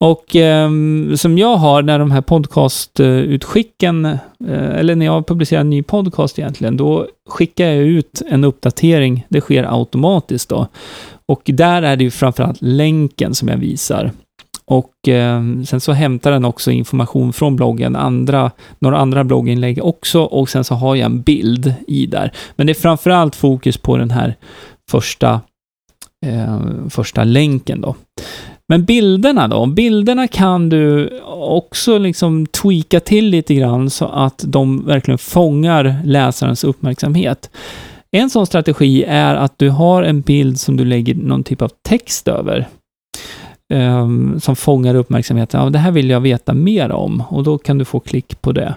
Och 0.00 0.36
eh, 0.36 0.70
som 1.14 1.38
jag 1.38 1.56
har 1.56 1.82
när 1.82 1.98
de 1.98 2.10
här 2.10 2.20
podcastutskicken, 2.20 4.04
eh, 4.04 4.18
eller 4.48 4.94
när 4.94 5.06
jag 5.06 5.26
publicerar 5.26 5.60
en 5.60 5.70
ny 5.70 5.82
podcast 5.82 6.38
egentligen, 6.38 6.76
då 6.76 7.06
skickar 7.28 7.66
jag 7.66 7.76
ut 7.76 8.22
en 8.26 8.44
uppdatering. 8.44 9.26
Det 9.28 9.40
sker 9.40 9.78
automatiskt 9.78 10.48
då. 10.48 10.66
Och 11.28 11.42
där 11.44 11.82
är 11.82 11.96
det 11.96 12.04
ju 12.04 12.10
framförallt 12.10 12.62
länken 12.62 13.34
som 13.34 13.48
jag 13.48 13.56
visar. 13.56 14.12
Och 14.64 15.08
eh, 15.08 15.42
sen 15.66 15.80
så 15.80 15.92
hämtar 15.92 16.30
den 16.30 16.44
också 16.44 16.70
information 16.70 17.32
från 17.32 17.56
bloggen, 17.56 17.96
andra, 17.96 18.50
några 18.78 18.98
andra 18.98 19.24
blogginlägg 19.24 19.84
också 19.84 20.22
och 20.22 20.48
sen 20.48 20.64
så 20.64 20.74
har 20.74 20.96
jag 20.96 21.06
en 21.06 21.20
bild 21.20 21.74
i 21.86 22.06
där. 22.06 22.32
Men 22.56 22.66
det 22.66 22.72
är 22.72 22.74
framförallt 22.74 23.36
fokus 23.36 23.78
på 23.78 23.96
den 23.96 24.10
här 24.10 24.36
första, 24.90 25.40
eh, 26.26 26.60
första 26.90 27.24
länken 27.24 27.80
då. 27.80 27.94
Men 28.68 28.84
bilderna 28.84 29.48
då? 29.48 29.66
Bilderna 29.66 30.28
kan 30.28 30.68
du 30.68 31.10
också 31.26 31.98
liksom 31.98 32.46
tweaka 32.46 33.00
till 33.00 33.26
lite 33.26 33.54
grann 33.54 33.90
så 33.90 34.06
att 34.06 34.44
de 34.46 34.86
verkligen 34.86 35.18
fångar 35.18 35.96
läsarens 36.04 36.64
uppmärksamhet. 36.64 37.50
En 38.16 38.30
sån 38.30 38.46
strategi 38.46 39.04
är 39.04 39.34
att 39.34 39.58
du 39.58 39.70
har 39.70 40.02
en 40.02 40.20
bild 40.20 40.60
som 40.60 40.76
du 40.76 40.84
lägger 40.84 41.14
någon 41.14 41.44
typ 41.44 41.62
av 41.62 41.70
text 41.88 42.28
över. 42.28 42.68
Um, 43.74 44.40
som 44.40 44.56
fångar 44.56 44.94
uppmärksamheten. 44.94 45.60
Ja, 45.60 45.70
det 45.70 45.78
här 45.78 45.90
vill 45.90 46.10
jag 46.10 46.20
veta 46.20 46.54
mer 46.54 46.92
om 46.92 47.22
och 47.28 47.44
då 47.44 47.58
kan 47.58 47.78
du 47.78 47.84
få 47.84 48.00
klick 48.00 48.42
på 48.42 48.52
det. 48.52 48.74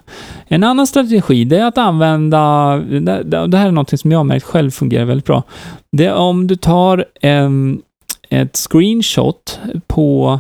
En 0.48 0.63
annan 0.63 0.88
strategi, 0.88 1.43
det 1.43 1.58
är 1.58 1.65
att 1.65 1.77
använda, 1.77 2.75
det, 2.77 3.58
här 3.58 3.67
är 3.67 3.72
något 3.72 4.00
som 4.00 4.12
jag 4.12 4.19
har 4.19 4.24
märkt 4.24 4.46
själv 4.46 4.72
fungerar 4.72 5.05
väldigt 5.05 5.25
bra. 5.25 5.43
Det 5.91 6.05
är 6.05 6.15
om 6.15 6.48
du 6.48 6.55
tar 6.55 7.05
um, 7.24 7.81
ett 8.29 8.58
screenshot 8.69 9.60
på 9.88 10.39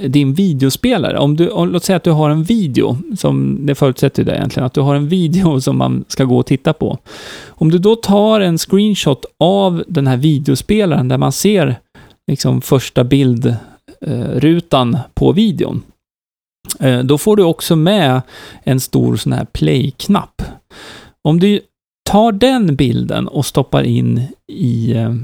din 0.00 0.34
videospelare. 0.34 1.18
Om 1.18 1.36
du, 1.36 1.48
om, 1.48 1.68
låt 1.68 1.84
säga 1.84 1.96
att 1.96 2.04
du 2.04 2.10
har 2.10 2.30
en 2.30 2.42
video, 2.42 2.96
som 3.16 3.58
det 3.66 3.74
förutsätter 3.74 4.24
det 4.24 4.34
egentligen, 4.36 4.66
att 4.66 4.74
du 4.74 4.80
har 4.80 4.94
en 4.94 5.08
video 5.08 5.60
som 5.64 5.78
man 5.78 6.04
ska 6.08 6.24
gå 6.24 6.38
och 6.38 6.46
titta 6.46 6.72
på. 6.72 6.98
Om 7.46 7.70
du 7.70 7.78
då 7.78 7.96
tar 7.96 8.40
en 8.40 8.58
screenshot 8.58 9.24
av 9.38 9.84
den 9.88 10.06
här 10.06 10.16
videospelaren 10.16 11.08
där 11.08 11.18
man 11.18 11.32
ser 11.32 11.76
liksom 12.30 12.60
första 12.60 13.04
bildrutan 13.04 14.94
eh, 14.94 15.00
på 15.14 15.32
videon, 15.32 15.82
eh, 16.80 16.98
då 16.98 17.18
får 17.18 17.36
du 17.36 17.42
också 17.42 17.76
med 17.76 18.22
en 18.64 18.80
stor 18.80 19.16
sån 19.16 19.32
här 19.32 19.44
play-knapp. 19.44 20.42
Om 21.22 21.40
du 21.40 21.60
tar 22.10 22.32
den 22.32 22.76
bilden 22.76 23.28
och 23.28 23.46
stoppar 23.46 23.82
in 23.82 24.22
i 24.52 24.92
eh, 24.92 25.14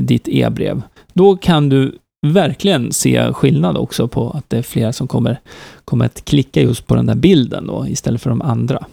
ditt 0.00 0.28
e-brev, 0.28 0.82
då 1.12 1.36
kan 1.36 1.68
du 1.68 1.98
verkligen 2.26 2.92
se 2.92 3.32
skillnad 3.32 3.76
också 3.76 4.08
på 4.08 4.30
att 4.30 4.50
det 4.50 4.58
är 4.58 4.62
flera 4.62 4.92
som 4.92 5.08
kommer, 5.08 5.40
kommer 5.84 6.04
att 6.04 6.24
klicka 6.24 6.62
just 6.62 6.86
på 6.86 6.94
den 6.94 7.06
där 7.06 7.14
bilden 7.14 7.66
då, 7.66 7.86
istället 7.88 8.22
för 8.22 8.30
de 8.30 8.42
andra. 8.42 8.84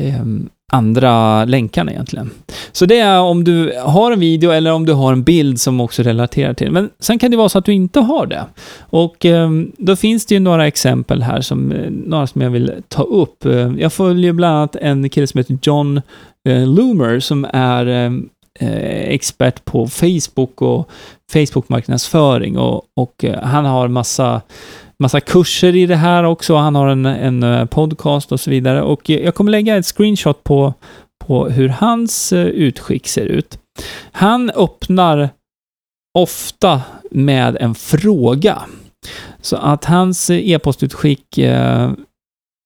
Eh, 0.00 0.24
andra 0.72 1.44
länkarna 1.44 1.92
egentligen. 1.92 2.30
Så 2.72 2.86
det 2.86 2.98
är 2.98 3.20
om 3.20 3.44
du 3.44 3.72
har 3.84 4.12
en 4.12 4.20
video 4.20 4.50
eller 4.50 4.72
om 4.72 4.86
du 4.86 4.92
har 4.92 5.12
en 5.12 5.22
bild 5.22 5.60
som 5.60 5.80
också 5.80 6.02
relaterar 6.02 6.54
till. 6.54 6.72
Men 6.72 6.90
sen 6.98 7.18
kan 7.18 7.30
det 7.30 7.36
vara 7.36 7.48
så 7.48 7.58
att 7.58 7.64
du 7.64 7.72
inte 7.72 8.00
har 8.00 8.26
det. 8.26 8.44
Och 8.80 9.26
eh, 9.26 9.50
då 9.78 9.96
finns 9.96 10.26
det 10.26 10.34
ju 10.34 10.40
några 10.40 10.66
exempel 10.66 11.22
här 11.22 11.40
som, 11.40 11.72
eh, 11.72 11.90
några 11.90 12.26
som 12.26 12.40
jag 12.40 12.50
vill 12.50 12.72
ta 12.88 13.02
upp. 13.02 13.44
Eh, 13.44 13.72
jag 13.78 13.92
följer 13.92 14.32
bland 14.32 14.56
annat 14.56 14.76
en 14.76 15.10
kille 15.10 15.26
som 15.26 15.38
heter 15.38 15.58
John 15.62 16.00
eh, 16.48 16.66
Loomer 16.66 17.20
som 17.20 17.46
är 17.52 17.86
eh, 17.86 18.10
Eh, 18.58 19.08
expert 19.10 19.64
på 19.64 19.86
Facebook 19.88 20.62
och 20.62 20.90
Facebook-marknadsföring 21.32 22.58
och, 22.58 22.84
och 22.96 23.24
eh, 23.24 23.42
han 23.42 23.64
har 23.64 23.88
massa 23.88 24.42
massa 24.98 25.20
kurser 25.20 25.76
i 25.76 25.86
det 25.86 25.96
här 25.96 26.24
också. 26.24 26.56
Han 26.56 26.74
har 26.74 26.88
en, 26.88 27.06
en 27.06 27.42
eh, 27.42 27.64
podcast 27.64 28.32
och 28.32 28.40
så 28.40 28.50
vidare. 28.50 28.82
Och 28.82 29.10
jag 29.10 29.34
kommer 29.34 29.50
lägga 29.50 29.76
ett 29.76 29.86
screenshot 29.86 30.44
på, 30.44 30.74
på 31.24 31.48
hur 31.48 31.68
hans 31.68 32.32
utskick 32.32 33.08
ser 33.08 33.26
ut. 33.26 33.58
Han 34.12 34.50
öppnar 34.50 35.28
ofta 36.18 36.82
med 37.10 37.56
en 37.60 37.74
fråga. 37.74 38.62
Så 39.40 39.56
att 39.56 39.84
hans 39.84 40.30
e-postutskick 40.30 41.38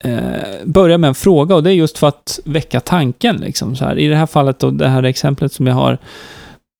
eh, 0.04 0.98
med 0.98 1.04
en 1.04 1.14
fråga 1.14 1.54
och 1.54 1.62
det 1.62 1.70
är 1.70 1.74
just 1.74 1.98
för 1.98 2.08
att 2.08 2.40
väcka 2.44 2.80
tanken. 2.80 3.36
Liksom, 3.36 3.76
så 3.76 3.84
här. 3.84 3.98
I 3.98 4.08
det 4.08 4.16
här 4.16 4.26
fallet, 4.26 4.62
och 4.62 4.72
det 4.72 4.88
här 4.88 5.02
exemplet 5.02 5.52
som 5.52 5.66
jag 5.66 5.74
har, 5.74 5.98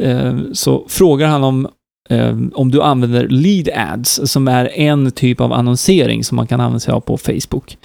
eh, 0.02 0.34
så 0.52 0.84
frågar 0.88 1.28
han 1.28 1.44
om 1.44 1.68
eh, 2.10 2.37
om 2.54 2.70
du 2.70 2.82
använder 2.82 3.28
lead 3.28 3.68
ads, 3.74 4.20
som 4.24 4.48
är 4.48 4.78
en 4.78 5.10
typ 5.10 5.40
av 5.40 5.52
annonsering 5.52 6.24
som 6.24 6.37
man 6.37 6.46
kan 6.46 6.60
använda 6.60 6.80
sig 6.80 6.92
av 6.92 7.00
på 7.00 7.16
Facebook. 7.16 7.78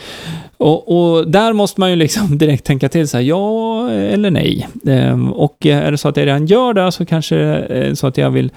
Och, 0.58 0.98
och 0.98 1.32
där 1.32 1.54
måste 1.54 1.80
man 1.80 1.90
ju 1.90 1.96
liksom 1.96 2.38
direkt 2.38 2.66
tänka 2.66 2.90
till 2.90 3.08
så 3.08 3.18
här, 3.18 3.24
ja 3.24 3.90
eller 3.92 4.32
nej. 4.32 4.68
Eh, 4.88 5.30
och 5.30 5.66
är 5.66 5.92
det 5.92 5.98
så 5.98 6.10
att 6.10 6.18
jag 6.18 6.26
redan 6.26 6.46
gör 6.46 6.74
det 6.74 6.92
så 6.92 7.06
kanske 7.06 7.36
det 7.36 7.66
är 7.68 7.96
så 7.96 8.08
att 8.08 8.18
jag 8.18 8.32
vill, 8.32 8.52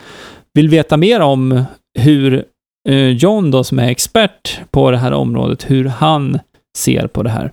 vill 0.55 0.68
veta 0.68 0.97
mer 0.97 1.21
om 1.21 1.64
hur 1.99 2.45
eh, 2.88 3.09
John 3.09 3.51
då, 3.51 3.64
som 3.64 3.79
är 3.79 3.88
expert 3.88 4.61
på 4.71 4.90
det 4.90 4.99
här 4.99 5.12
området, 5.12 5.71
hur 5.71 5.85
han 5.85 6.38
ser 6.77 7.07
på 7.07 7.23
det 7.23 7.31
här. 7.31 7.53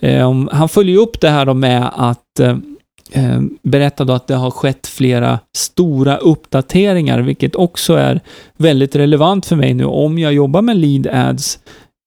Ehm, 0.00 0.48
han 0.52 0.68
följer 0.68 0.98
upp 0.98 1.20
det 1.20 1.28
här 1.28 1.46
då 1.46 1.54
med 1.54 1.90
att 1.94 2.40
eh, 2.40 2.56
eh, 3.12 3.40
berätta 3.62 4.04
då 4.04 4.12
att 4.12 4.26
det 4.26 4.34
har 4.34 4.50
skett 4.50 4.86
flera 4.86 5.38
stora 5.56 6.16
uppdateringar, 6.16 7.20
vilket 7.20 7.54
också 7.54 7.94
är 7.94 8.20
väldigt 8.56 8.96
relevant 8.96 9.46
för 9.46 9.56
mig 9.56 9.74
nu 9.74 9.84
om 9.84 10.18
jag 10.18 10.32
jobbar 10.32 10.62
med 10.62 10.76
lead 10.76 11.06
ads 11.06 11.58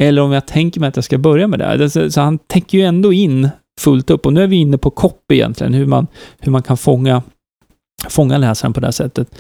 eller 0.02 0.22
om 0.22 0.32
jag 0.32 0.48
tänker 0.48 0.80
mig 0.80 0.88
att 0.88 0.96
jag 0.96 1.06
ska 1.06 1.18
börja 1.18 1.48
med 1.48 1.60
det. 1.60 1.90
Så, 1.90 2.12
så 2.12 2.22
han 2.22 2.38
täcker 2.38 2.78
ju 2.78 2.84
ändå 2.84 3.14
in 3.14 3.50
fullt 3.80 4.10
upp 4.10 4.26
och 4.26 4.34
nu 4.34 4.44
är 4.44 4.48
vi 4.48 4.56
inne 4.56 4.78
på 4.78 4.90
copy 4.90 5.36
egentligen, 5.36 5.74
hur 5.74 5.86
man, 5.86 6.08
hur 6.40 6.52
man 6.52 6.64
kan 6.64 6.78
fånga 6.78 7.24
fånga 8.10 8.38
läsaren 8.38 8.74
på 8.74 8.80
det 8.80 8.88
här 8.88 8.92
sättet. 8.92 9.36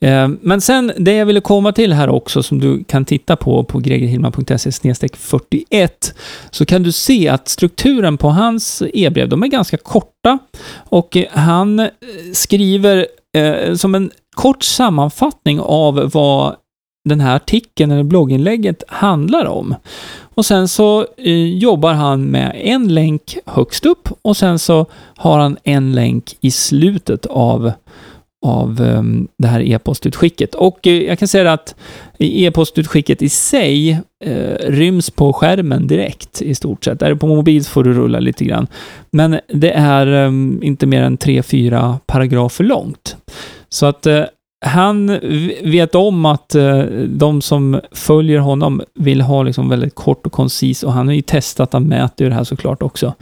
Eh, 0.00 0.28
men 0.40 0.60
sen, 0.60 0.92
det 0.96 1.12
jag 1.12 1.26
ville 1.26 1.40
komma 1.40 1.72
till 1.72 1.92
här 1.92 2.08
också, 2.08 2.42
som 2.42 2.60
du 2.60 2.84
kan 2.84 3.04
titta 3.04 3.36
på 3.36 3.64
på 3.64 3.78
gregerhillman.se 3.78 4.70
41, 5.12 6.14
så 6.50 6.66
kan 6.66 6.82
du 6.82 6.92
se 6.92 7.28
att 7.28 7.48
strukturen 7.48 8.16
på 8.16 8.28
hans 8.28 8.82
e-brev, 8.94 9.28
de 9.28 9.42
är 9.42 9.46
ganska 9.46 9.76
korta 9.76 10.38
och 10.74 11.16
han 11.30 11.80
eh, 11.80 11.88
skriver 12.32 13.06
eh, 13.36 13.74
som 13.74 13.94
en 13.94 14.10
kort 14.34 14.62
sammanfattning 14.62 15.60
av 15.60 16.10
vad 16.14 16.56
den 17.04 17.20
här 17.20 17.36
artikeln 17.36 17.90
eller 17.90 18.02
blogginlägget 18.02 18.82
handlar 18.88 19.46
om. 19.46 19.74
Och 20.34 20.46
sen 20.46 20.68
så 20.68 21.06
eh, 21.16 21.58
jobbar 21.58 21.92
han 21.92 22.24
med 22.24 22.52
en 22.64 22.94
länk 22.94 23.36
högst 23.46 23.86
upp 23.86 24.08
och 24.22 24.36
sen 24.36 24.58
så 24.58 24.86
har 25.16 25.38
han 25.38 25.56
en 25.64 25.92
länk 25.92 26.36
i 26.40 26.50
slutet 26.50 27.26
av 27.26 27.72
av 28.44 28.80
ehm, 28.80 29.28
det 29.38 29.48
här 29.48 29.60
e-postutskicket. 29.60 30.54
Och 30.54 30.86
eh, 30.86 31.02
jag 31.02 31.18
kan 31.18 31.28
säga 31.28 31.52
att 31.52 31.74
e-postutskicket 32.18 33.22
i 33.22 33.28
sig 33.28 34.00
eh, 34.24 34.56
ryms 34.66 35.10
på 35.10 35.32
skärmen 35.32 35.86
direkt 35.86 36.42
i 36.42 36.54
stort 36.54 36.84
sett. 36.84 37.02
Är 37.02 37.10
det 37.10 37.16
på 37.16 37.26
mobil 37.26 37.64
får 37.64 37.84
du 37.84 37.92
rulla 37.92 38.20
lite 38.20 38.44
grann. 38.44 38.66
Men 39.10 39.40
det 39.48 39.70
är 39.70 40.06
ehm, 40.06 40.60
inte 40.62 40.86
mer 40.86 41.02
än 41.02 41.16
tre 41.16 41.42
fyra 41.42 41.98
paragrafer 42.06 42.64
långt. 42.64 43.16
Så 43.68 43.86
att 43.86 44.06
eh, 44.06 44.24
han 44.66 45.18
vet 45.62 45.94
om 45.94 46.24
att 46.24 46.56
de 47.06 47.42
som 47.42 47.80
följer 47.92 48.38
honom 48.38 48.82
vill 48.94 49.20
ha 49.20 49.42
liksom 49.42 49.68
väldigt 49.68 49.94
kort 49.94 50.26
och 50.26 50.32
koncis 50.32 50.82
och 50.82 50.92
han 50.92 51.06
har 51.06 51.14
ju 51.14 51.22
testat, 51.22 51.72
han 51.72 51.88
mäter 51.88 52.24
ju 52.24 52.28
det 52.28 52.34
här 52.34 52.44
såklart 52.44 52.82
också. 52.82 53.14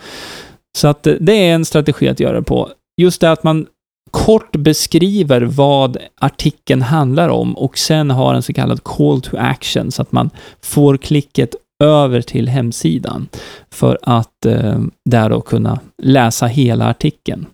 Så 0.78 0.88
att 0.88 1.06
det 1.20 1.32
är 1.32 1.54
en 1.54 1.64
strategi 1.64 2.08
att 2.08 2.20
göra 2.20 2.36
det 2.36 2.42
på. 2.42 2.68
Just 3.00 3.20
det 3.20 3.32
att 3.32 3.42
man 3.42 3.66
kort 4.12 4.56
beskriver 4.56 5.40
vad 5.40 5.96
artikeln 6.20 6.82
handlar 6.82 7.28
om 7.28 7.56
och 7.56 7.78
sen 7.78 8.10
har 8.10 8.34
en 8.34 8.42
så 8.42 8.52
kallad 8.52 8.84
call 8.84 9.20
to 9.20 9.36
action 9.36 9.90
så 9.90 10.02
att 10.02 10.12
man 10.12 10.30
får 10.62 10.96
klicket 10.96 11.54
över 11.84 12.22
till 12.22 12.48
hemsidan 12.48 13.28
för 13.70 13.98
att 14.02 14.46
eh, 14.46 14.80
där 15.10 15.30
då 15.30 15.40
kunna 15.40 15.80
läsa 16.02 16.46
hela 16.46 16.90
artikeln. 16.90 17.46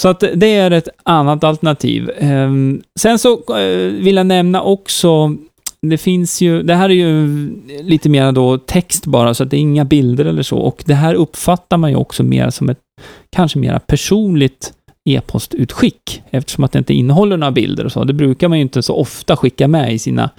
Så 0.00 0.08
att 0.08 0.24
det 0.34 0.54
är 0.54 0.70
ett 0.70 0.88
annat 1.02 1.44
alternativ. 1.44 2.10
Eh, 2.10 2.50
sen 3.00 3.18
så 3.18 3.32
eh, 3.32 3.92
vill 3.92 4.16
jag 4.16 4.26
nämna 4.26 4.62
också 4.62 5.36
det 5.80 5.98
finns 5.98 6.40
ju, 6.40 6.62
det 6.62 6.74
här 6.74 6.88
är 6.88 6.94
ju 6.94 7.26
lite 7.82 8.08
mer 8.08 8.32
då 8.32 8.58
text 8.58 9.06
bara, 9.06 9.34
så 9.34 9.42
att 9.42 9.50
det 9.50 9.56
är 9.56 9.60
inga 9.60 9.84
bilder 9.84 10.24
eller 10.24 10.42
så. 10.42 10.58
Och 10.58 10.82
det 10.86 10.94
här 10.94 11.14
uppfattar 11.14 11.76
man 11.76 11.90
ju 11.90 11.96
också 11.96 12.22
mer 12.22 12.50
som 12.50 12.68
ett, 12.68 12.78
kanske 13.36 13.58
mera 13.58 13.80
personligt 13.80 14.72
e-postutskick 15.14 16.22
eftersom 16.30 16.64
att 16.64 16.72
det 16.72 16.78
inte 16.78 16.94
innehåller 16.94 17.36
några 17.36 17.50
bilder 17.50 17.84
och 17.84 17.92
så. 17.92 18.04
Det 18.04 18.12
brukar 18.12 18.48
man 18.48 18.58
ju 18.58 18.62
inte 18.62 18.82
så 18.82 18.94
ofta 18.94 19.36
skicka 19.36 19.68
med 19.68 19.94
i 19.94 19.98
sina 19.98 20.30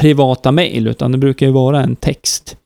privata 0.00 0.52
mejl, 0.52 0.86
utan 0.86 1.12
det 1.12 1.18
brukar 1.18 1.46
ju 1.46 1.52
vara 1.52 1.82
en 1.82 1.96
text. 1.96 2.56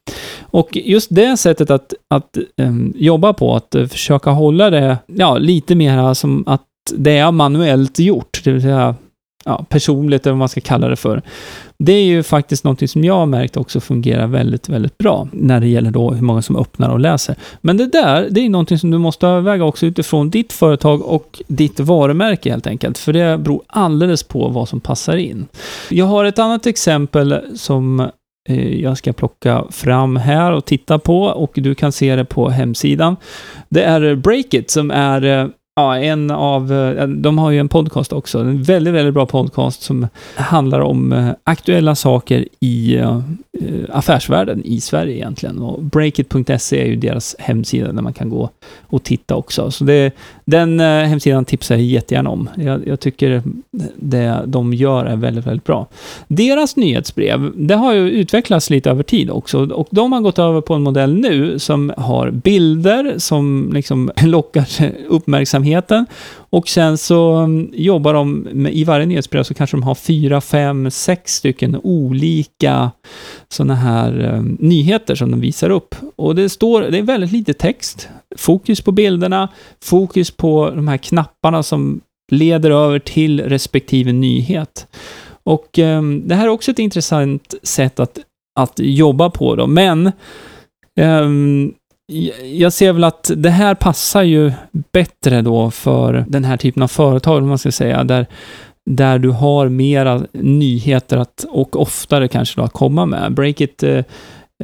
Och 0.40 0.76
just 0.76 1.14
det 1.14 1.36
sättet 1.36 1.70
att, 1.70 1.94
att 2.10 2.38
um, 2.56 2.92
jobba 2.96 3.32
på, 3.32 3.56
att 3.56 3.74
uh, 3.74 3.86
försöka 3.86 4.30
hålla 4.30 4.70
det 4.70 4.98
ja, 5.06 5.38
lite 5.38 5.74
mer 5.74 6.14
som 6.14 6.44
att 6.46 6.62
det 6.94 7.16
är 7.16 7.32
manuellt 7.32 7.98
gjort, 7.98 8.40
det 8.44 8.52
vill 8.52 8.62
säga 8.62 8.94
ja, 9.44 9.64
personligt, 9.68 10.26
eller 10.26 10.32
vad 10.32 10.38
man 10.38 10.48
ska 10.48 10.60
kalla 10.60 10.88
det 10.88 10.96
för. 10.96 11.22
Det 11.78 11.92
är 11.92 12.04
ju 12.04 12.22
faktiskt 12.22 12.64
något 12.64 12.90
som 12.90 13.04
jag 13.04 13.14
har 13.14 13.26
märkt 13.26 13.56
också 13.56 13.80
fungerar 13.80 14.26
väldigt, 14.26 14.68
väldigt 14.68 14.98
bra 14.98 15.28
när 15.32 15.60
det 15.60 15.66
gäller 15.66 15.90
då 15.90 16.10
hur 16.10 16.22
många 16.22 16.42
som 16.42 16.56
öppnar 16.56 16.90
och 16.90 17.00
läser. 17.00 17.36
Men 17.60 17.76
det 17.76 17.86
där, 17.86 18.28
det 18.30 18.40
är 18.40 18.48
någonting 18.48 18.78
som 18.78 18.90
du 18.90 18.98
måste 18.98 19.26
överväga 19.26 19.64
också 19.64 19.86
utifrån 19.86 20.30
ditt 20.30 20.52
företag 20.52 21.02
och 21.02 21.42
ditt 21.46 21.80
varumärke 21.80 22.50
helt 22.50 22.66
enkelt, 22.66 22.98
för 22.98 23.12
det 23.12 23.38
beror 23.38 23.62
alldeles 23.66 24.22
på 24.22 24.48
vad 24.48 24.68
som 24.68 24.80
passar 24.80 25.16
in. 25.16 25.46
Jag 25.90 26.04
har 26.04 26.24
ett 26.24 26.38
annat 26.38 26.66
exempel 26.66 27.40
som 27.56 28.00
eh, 28.48 28.80
jag 28.80 28.98
ska 28.98 29.12
plocka 29.12 29.64
fram 29.70 30.16
här 30.16 30.52
och 30.52 30.64
titta 30.64 30.98
på 30.98 31.22
och 31.22 31.52
du 31.54 31.74
kan 31.74 31.92
se 31.92 32.16
det 32.16 32.24
på 32.24 32.48
hemsidan. 32.48 33.16
Det 33.68 33.82
är 33.82 34.14
Breakit 34.14 34.70
som 34.70 34.90
är 34.90 35.24
eh, 35.24 35.48
Ja, 35.76 35.98
en 35.98 36.30
av, 36.30 36.72
eh, 36.72 37.08
de 37.08 37.38
har 37.38 37.50
ju 37.50 37.58
en 37.58 37.68
podcast 37.68 38.12
också, 38.12 38.38
en 38.38 38.62
väldigt, 38.62 38.94
väldigt 38.94 39.14
bra 39.14 39.26
podcast 39.26 39.82
som 39.82 40.06
handlar 40.34 40.80
om 40.80 41.12
eh, 41.12 41.28
aktuella 41.44 41.94
saker 41.94 42.48
i 42.60 42.96
eh, 42.96 43.20
affärsvärlden 43.88 44.62
i 44.64 44.80
Sverige 44.80 45.14
egentligen. 45.14 45.58
Och 45.58 45.82
breakit.se 45.82 46.82
är 46.82 46.86
ju 46.86 46.96
deras 46.96 47.36
hemsida 47.38 47.92
där 47.92 48.02
man 48.02 48.12
kan 48.12 48.30
gå 48.30 48.50
och 48.86 49.02
titta 49.02 49.36
också. 49.36 49.70
Så 49.70 49.84
det, 49.84 50.12
den 50.44 50.80
hemsidan 50.80 51.44
tipsar 51.44 51.74
jag 51.74 51.84
jättegärna 51.84 52.30
om. 52.30 52.48
Jag, 52.56 52.86
jag, 52.86 53.00
tycker 53.00 53.42
det 53.96 54.42
de 54.46 54.74
gör 54.74 55.04
är 55.04 55.16
väldigt, 55.16 55.46
väldigt 55.46 55.64
bra. 55.64 55.86
Deras 56.28 56.76
nyhetsbrev, 56.76 57.52
det 57.56 57.74
har 57.74 57.92
ju 57.92 58.10
utvecklats 58.10 58.70
lite 58.70 58.90
över 58.90 59.02
tid 59.02 59.30
också 59.30 59.66
och 59.66 59.88
de 59.90 60.12
har 60.12 60.20
gått 60.20 60.38
över 60.38 60.60
på 60.60 60.74
en 60.74 60.82
modell 60.82 61.14
nu 61.14 61.58
som 61.58 61.92
har 61.96 62.30
bilder 62.30 63.14
som 63.18 63.70
liksom 63.72 64.10
lockar 64.22 64.66
uppmärksamhet 65.08 65.63
verksamheten. 65.64 66.06
Och 66.50 66.68
sen 66.68 66.98
så 66.98 67.32
mm, 67.32 67.70
jobbar 67.72 68.14
de 68.14 68.48
med, 68.52 68.74
i 68.74 68.84
varje 68.84 69.06
nyhetsbrev 69.06 69.42
så 69.42 69.54
kanske 69.54 69.76
de 69.76 69.82
har 69.82 69.94
fyra, 69.94 70.40
fem, 70.40 70.90
sex 70.90 71.34
stycken 71.34 71.80
olika 71.82 72.90
sådana 73.48 73.74
här 73.74 74.34
um, 74.34 74.56
nyheter 74.60 75.14
som 75.14 75.30
de 75.30 75.40
visar 75.40 75.70
upp. 75.70 75.94
Och 76.16 76.34
det 76.34 76.48
står, 76.48 76.82
det 76.82 76.98
är 76.98 77.02
väldigt 77.02 77.32
lite 77.32 77.54
text, 77.54 78.08
fokus 78.36 78.80
på 78.80 78.92
bilderna, 78.92 79.48
fokus 79.84 80.30
på 80.30 80.70
de 80.74 80.88
här 80.88 80.98
knapparna 80.98 81.62
som 81.62 82.00
leder 82.32 82.70
över 82.70 82.98
till 82.98 83.40
respektive 83.40 84.12
nyhet. 84.12 84.86
Och 85.44 85.78
um, 85.78 86.28
det 86.28 86.34
här 86.34 86.44
är 86.44 86.48
också 86.48 86.70
ett 86.70 86.78
intressant 86.78 87.54
sätt 87.62 88.00
att, 88.00 88.18
att 88.60 88.78
jobba 88.78 89.30
på 89.30 89.56
då, 89.56 89.66
men 89.66 90.12
um, 91.00 91.74
jag 92.42 92.72
ser 92.72 92.92
väl 92.92 93.04
att 93.04 93.30
det 93.36 93.50
här 93.50 93.74
passar 93.74 94.22
ju 94.22 94.52
bättre 94.92 95.42
då 95.42 95.70
för 95.70 96.24
den 96.28 96.44
här 96.44 96.56
typen 96.56 96.82
av 96.82 96.88
företag, 96.88 97.42
om 97.42 97.48
man 97.48 97.58
ska 97.58 97.72
säga, 97.72 98.04
där, 98.04 98.26
där 98.90 99.18
du 99.18 99.30
har 99.30 99.68
mera 99.68 100.22
nyheter 100.32 101.16
att, 101.16 101.46
och 101.48 101.80
oftare 101.80 102.28
kanske 102.28 102.60
då 102.60 102.64
att 102.64 102.72
komma 102.72 103.06
med. 103.06 103.32
Breakit, 103.32 103.82
eh, 103.82 104.04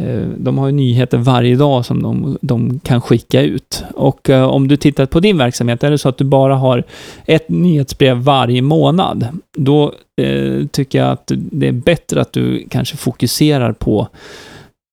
eh, 0.01 0.29
de 0.37 0.59
har 0.59 0.67
ju 0.67 0.73
nyheter 0.73 1.19
varje 1.19 1.57
dag 1.57 1.87
som 1.87 2.03
de, 2.03 2.39
de 2.41 2.81
kan 2.81 3.01
skicka 3.01 3.43
ut. 3.43 3.85
Och 3.95 4.31
eh, 4.31 4.45
om 4.45 4.69
du 4.69 4.77
tittar 4.77 5.07
på 5.07 5.21
din 5.21 5.39
verksamhet, 5.39 5.85
är 5.85 5.91
det 5.91 5.99
så 5.99 6.09
att 6.09 6.19
du 6.19 6.25
bara 6.25 6.57
har 6.57 6.85
ett 7.27 7.49
nyhetsbrev 7.49 8.17
varje 8.17 8.63
månad, 8.63 9.29
då 9.59 9.95
eh, 10.17 10.67
tycker 10.67 10.99
jag 10.99 11.11
att 11.11 11.33
det 11.35 11.69
är 11.69 11.73
bättre 11.73 12.21
att 12.21 12.33
du 12.33 12.67
kanske 12.71 12.97
fokuserar 12.97 13.73
på 13.73 14.09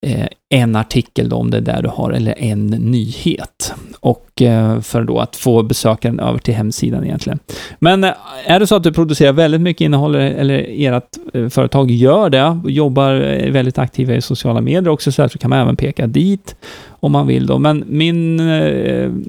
Eh, 0.06 0.26
en 0.48 0.76
artikel 0.76 1.28
då, 1.28 1.36
om 1.36 1.50
det 1.50 1.56
är 1.56 1.60
där 1.60 1.82
du 1.82 1.88
har, 1.88 2.10
eller 2.10 2.34
en 2.38 2.66
nyhet. 2.66 3.74
Och 4.00 4.42
eh, 4.42 4.80
för 4.80 5.02
då 5.02 5.18
att 5.18 5.36
få 5.36 5.62
besökaren 5.62 6.20
över 6.20 6.38
till 6.38 6.54
hemsidan 6.54 7.04
egentligen. 7.04 7.38
Men 7.78 8.04
eh, 8.04 8.12
är 8.44 8.60
det 8.60 8.66
så 8.66 8.76
att 8.76 8.82
du 8.82 8.92
producerar 8.92 9.32
väldigt 9.32 9.60
mycket 9.60 9.80
innehåll, 9.80 10.14
eller 10.14 10.66
ert 10.68 11.18
företag 11.52 11.90
gör 11.90 12.30
det, 12.30 12.60
jobbar 12.64 13.14
väldigt 13.50 13.78
aktiva 13.78 14.14
i 14.14 14.20
sociala 14.20 14.60
medier 14.60 14.88
också, 14.88 15.12
så, 15.12 15.28
kan 15.28 15.50
man 15.50 15.58
även 15.58 15.76
peka 15.76 16.06
dit 16.06 16.56
om 16.88 17.12
man 17.12 17.26
vill 17.26 17.46
då. 17.46 17.58
Men 17.58 17.84
min, 17.86 18.36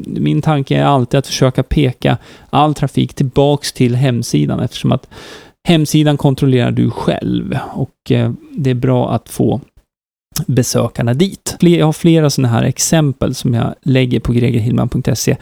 min 0.05 0.41
tanke 0.41 0.77
är 0.77 0.83
alltid 0.83 1.17
att 1.17 1.27
försöka 1.27 1.63
peka 1.63 2.17
all 2.49 2.73
trafik 2.73 3.13
tillbaks 3.13 3.73
till 3.73 3.95
hemsidan, 3.95 4.59
eftersom 4.59 4.91
att 4.91 5.07
hemsidan 5.67 6.17
kontrollerar 6.17 6.71
du 6.71 6.91
själv 6.91 7.57
och 7.73 8.11
det 8.51 8.69
är 8.69 8.73
bra 8.73 9.11
att 9.11 9.29
få 9.29 9.61
besökarna 10.47 11.13
dit. 11.13 11.57
Jag 11.59 11.85
har 11.85 11.93
flera 11.93 12.29
sådana 12.29 12.53
här 12.53 12.63
exempel 12.63 13.35
som 13.35 13.53
jag 13.53 13.75
lägger 13.81 14.19
på 14.19 14.33
gregerhillman.se 14.33 15.37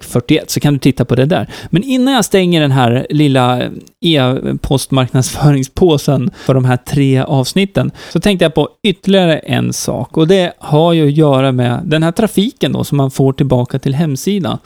41, 0.00 0.50
så 0.50 0.60
kan 0.60 0.72
du 0.72 0.78
titta 0.78 1.04
på 1.04 1.14
det 1.14 1.26
där. 1.26 1.50
Men 1.70 1.82
innan 1.82 2.14
jag 2.14 2.24
stänger 2.24 2.60
den 2.60 2.70
här 2.70 3.06
lilla 3.10 3.70
e-postmarknadsföringspåsen 4.00 6.30
för 6.36 6.54
de 6.54 6.64
här 6.64 6.76
tre 6.76 7.20
avsnitten, 7.20 7.90
så 8.12 8.20
tänkte 8.20 8.44
jag 8.44 8.54
på 8.54 8.68
ytterligare 8.82 9.38
en 9.38 9.72
sak 9.72 10.16
och 10.16 10.28
det 10.28 10.52
har 10.58 10.92
ju 10.92 11.08
att 11.08 11.16
göra 11.16 11.52
med 11.52 11.80
den 11.84 12.02
här 12.02 12.12
trafiken 12.12 12.72
då 12.72 12.84
som 12.84 12.96
man 12.96 13.10
får 13.10 13.32
tillbaka 13.32 13.78
till 13.78 13.94
hemsidan. 13.94 14.58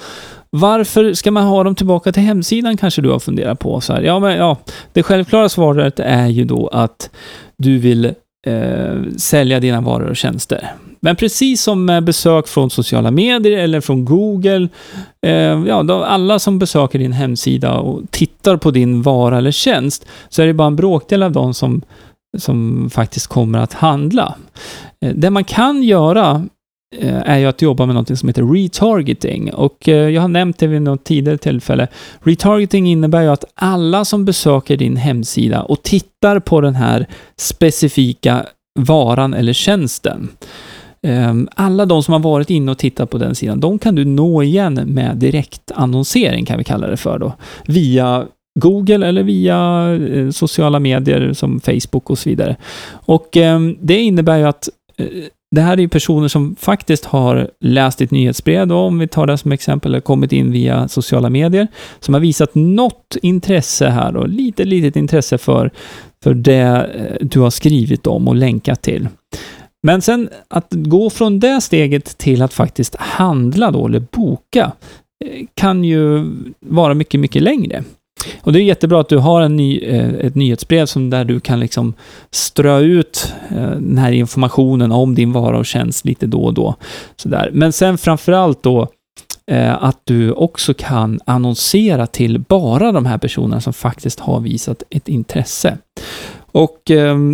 Varför 0.50 1.12
ska 1.12 1.30
man 1.30 1.44
ha 1.44 1.64
dem 1.64 1.74
tillbaka 1.74 2.12
till 2.12 2.22
hemsidan 2.22 2.76
kanske 2.76 3.02
du 3.02 3.10
har 3.10 3.18
funderat 3.18 3.58
på? 3.58 3.80
Så 3.80 3.92
här, 3.92 4.02
ja, 4.02 4.18
men, 4.18 4.36
ja, 4.36 4.56
det 4.92 5.02
självklara 5.02 5.48
svaret 5.48 6.00
är 6.00 6.26
ju 6.26 6.44
då 6.44 6.68
att 6.68 7.10
du 7.56 7.78
vill 7.78 8.14
eh, 8.44 9.02
sälja 9.16 9.60
dina 9.60 9.80
varor 9.80 10.10
och 10.10 10.16
tjänster. 10.16 10.72
Men 11.00 11.16
precis 11.16 11.62
som 11.62 11.84
med 11.84 12.04
besök 12.04 12.48
från 12.48 12.70
sociala 12.70 13.10
medier 13.10 13.58
eller 13.58 13.80
från 13.80 14.04
Google, 14.04 14.68
eh, 15.26 15.64
ja, 15.66 15.82
då, 15.82 16.04
alla 16.04 16.38
som 16.38 16.58
besöker 16.58 16.98
din 16.98 17.12
hemsida 17.12 17.74
och 17.74 18.00
tittar 18.10 18.56
på 18.56 18.70
din 18.70 19.02
vara 19.02 19.38
eller 19.38 19.50
tjänst, 19.50 20.06
så 20.28 20.42
är 20.42 20.46
det 20.46 20.54
bara 20.54 20.66
en 20.66 20.76
bråkdel 20.76 21.22
av 21.22 21.32
dem 21.32 21.54
som, 21.54 21.82
som 22.38 22.90
faktiskt 22.90 23.26
kommer 23.26 23.58
att 23.58 23.72
handla. 23.72 24.34
Eh, 25.00 25.14
det 25.14 25.30
man 25.30 25.44
kan 25.44 25.82
göra 25.82 26.46
Eh, 26.98 27.30
är 27.30 27.38
ju 27.38 27.46
att 27.46 27.62
jobba 27.62 27.86
med 27.86 27.94
något 27.94 28.18
som 28.18 28.28
heter 28.28 28.52
retargeting. 28.52 29.54
Och 29.54 29.88
eh, 29.88 30.08
jag 30.08 30.22
har 30.22 30.28
nämnt 30.28 30.58
det 30.58 30.66
vid 30.66 30.82
något 30.82 31.04
tidigare 31.04 31.38
tillfälle. 31.38 31.88
Retargeting 32.20 32.86
innebär 32.86 33.22
ju 33.22 33.28
att 33.28 33.44
alla 33.54 34.04
som 34.04 34.24
besöker 34.24 34.76
din 34.76 34.96
hemsida 34.96 35.62
och 35.62 35.82
tittar 35.82 36.40
på 36.40 36.60
den 36.60 36.74
här 36.74 37.06
specifika 37.36 38.46
varan 38.80 39.34
eller 39.34 39.52
tjänsten. 39.52 40.28
Ehm, 41.02 41.48
alla 41.54 41.86
de 41.86 42.02
som 42.02 42.12
har 42.12 42.20
varit 42.20 42.50
inne 42.50 42.70
och 42.70 42.78
tittat 42.78 43.10
på 43.10 43.18
den 43.18 43.34
sidan, 43.34 43.60
de 43.60 43.78
kan 43.78 43.94
du 43.94 44.04
nå 44.04 44.42
igen 44.42 44.74
med 44.74 45.16
direktannonsering, 45.16 46.44
kan 46.44 46.58
vi 46.58 46.64
kalla 46.64 46.86
det 46.86 46.96
för 46.96 47.18
då, 47.18 47.32
via 47.66 48.26
Google 48.60 49.06
eller 49.06 49.22
via 49.22 49.88
eh, 49.94 50.30
sociala 50.30 50.80
medier 50.80 51.32
som 51.32 51.60
Facebook 51.60 52.10
och 52.10 52.18
så 52.18 52.28
vidare. 52.28 52.56
Och 52.90 53.36
ehm, 53.36 53.76
det 53.80 54.00
innebär 54.00 54.38
ju 54.38 54.44
att 54.44 54.68
det 55.54 55.60
här 55.60 55.72
är 55.72 55.80
ju 55.80 55.88
personer 55.88 56.28
som 56.28 56.56
faktiskt 56.56 57.04
har 57.04 57.50
läst 57.60 57.98
ditt 57.98 58.10
nyhetsbrev, 58.10 58.66
då, 58.66 58.76
om 58.76 58.98
vi 58.98 59.08
tar 59.08 59.26
det 59.26 59.38
som 59.38 59.52
exempel, 59.52 59.92
eller 59.92 60.00
kommit 60.00 60.32
in 60.32 60.52
via 60.52 60.88
sociala 60.88 61.30
medier, 61.30 61.68
som 62.00 62.14
har 62.14 62.20
visat 62.20 62.54
något 62.54 63.16
intresse 63.22 63.88
här 63.88 64.16
och 64.16 64.28
lite 64.28 64.64
litet 64.64 64.96
intresse 64.96 65.38
för, 65.38 65.70
för 66.22 66.34
det 66.34 66.90
eh, 66.94 67.26
du 67.26 67.40
har 67.40 67.50
skrivit 67.50 68.06
om 68.06 68.28
och 68.28 68.36
länkat 68.36 68.82
till. 68.82 69.08
Men 69.82 70.02
sen 70.02 70.28
att 70.48 70.68
gå 70.70 71.10
från 71.10 71.40
det 71.40 71.60
steget 71.60 72.18
till 72.18 72.42
att 72.42 72.54
faktiskt 72.54 72.96
handla 72.96 73.70
då, 73.70 73.86
eller 73.86 74.02
boka, 74.12 74.72
eh, 75.24 75.46
kan 75.54 75.84
ju 75.84 76.24
vara 76.60 76.94
mycket, 76.94 77.20
mycket 77.20 77.42
längre. 77.42 77.84
Och 78.42 78.52
det 78.52 78.60
är 78.60 78.62
jättebra 78.62 79.00
att 79.00 79.08
du 79.08 79.18
har 79.18 79.42
en 79.42 79.56
ny, 79.56 79.78
eh, 79.78 80.14
ett 80.14 80.34
nyhetsbrev 80.34 80.86
som 80.86 81.10
där 81.10 81.24
du 81.24 81.40
kan 81.40 81.60
liksom 81.60 81.94
strö 82.30 82.78
ut 82.78 83.32
eh, 83.50 83.70
den 83.70 83.98
här 83.98 84.12
informationen 84.12 84.92
om 84.92 85.14
din 85.14 85.32
vara 85.32 85.58
och 85.58 85.66
tjänst 85.66 86.04
lite 86.04 86.26
då 86.26 86.44
och 86.44 86.54
då. 86.54 86.74
Sådär. 87.16 87.50
Men 87.52 87.72
sen 87.72 87.98
framförallt 87.98 88.62
då 88.62 88.88
eh, 89.50 89.84
att 89.84 90.00
du 90.04 90.32
också 90.32 90.74
kan 90.74 91.20
annonsera 91.26 92.06
till 92.06 92.38
bara 92.38 92.92
de 92.92 93.06
här 93.06 93.18
personerna 93.18 93.60
som 93.60 93.72
faktiskt 93.72 94.20
har 94.20 94.40
visat 94.40 94.82
ett 94.90 95.08
intresse. 95.08 95.78
Och 96.56 96.80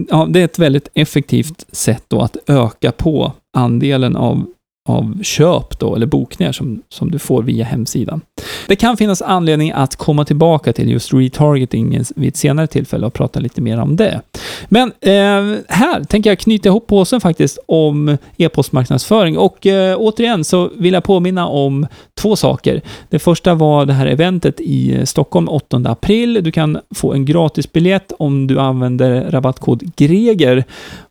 ja, 0.09 0.27
det 0.29 0.41
är 0.41 0.45
ett 0.45 0.59
väldigt 0.59 0.89
effektivt 0.95 1.65
sätt 1.73 2.05
då 2.09 2.21
att 2.21 2.37
öka 2.47 2.93
på 2.93 3.33
andelen 3.57 4.17
av 4.17 4.47
av 4.91 5.23
köp 5.23 5.79
då, 5.79 5.97
eller 5.97 6.07
bokningar 6.07 6.53
som, 6.53 6.83
som 6.89 7.11
du 7.11 7.19
får 7.19 7.43
via 7.43 7.65
hemsidan. 7.65 8.21
Det 8.67 8.77
kan 8.77 8.97
finnas 8.97 9.23
anledning 9.23 9.73
att 9.73 9.97
komma 9.97 10.25
tillbaka 10.25 10.73
till 10.73 10.91
just 10.91 11.15
retargeting 11.15 12.05
vid 12.17 12.29
ett 12.29 12.37
senare 12.37 12.67
tillfälle 12.67 13.07
och 13.07 13.15
prata 13.15 13.41
lite 13.41 13.61
mer 13.61 13.81
om 13.81 13.97
det. 13.97 14.21
Men 14.69 14.93
eh, 15.01 15.59
här 15.69 16.05
tänker 16.05 16.31
jag 16.31 16.39
knyta 16.39 16.69
ihop 16.69 16.87
påsen 16.87 17.21
faktiskt 17.21 17.59
om 17.67 18.17
e-postmarknadsföring 18.37 19.39
och 19.39 19.67
eh, 19.67 19.97
återigen 19.99 20.45
så 20.45 20.71
vill 20.77 20.95
jag 20.95 21.05
påminna 21.05 21.47
om 21.47 21.87
två 22.21 22.37
saker. 22.37 22.83
Det 23.09 23.19
första 23.19 23.55
var 23.55 23.87
det 23.87 23.93
här 23.93 24.07
eventet 24.07 24.61
i 24.61 25.07
Stockholm 25.07 25.49
8 25.49 25.83
april. 25.85 26.41
Du 26.43 26.53
kan 26.53 26.79
få 26.95 27.13
en 27.13 27.25
gratis 27.25 27.73
biljett 27.73 28.13
om 28.19 28.47
du 28.47 28.61
använder 28.61 29.31
rabattkod 29.31 29.83
GREGER 29.97 30.65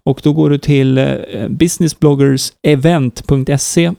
och 0.10 0.20
då 0.24 0.34
går 0.34 0.50
du 0.50 0.58
till 0.58 0.98
eh, 0.98 1.48
businessbloggersevent.se 1.50 3.92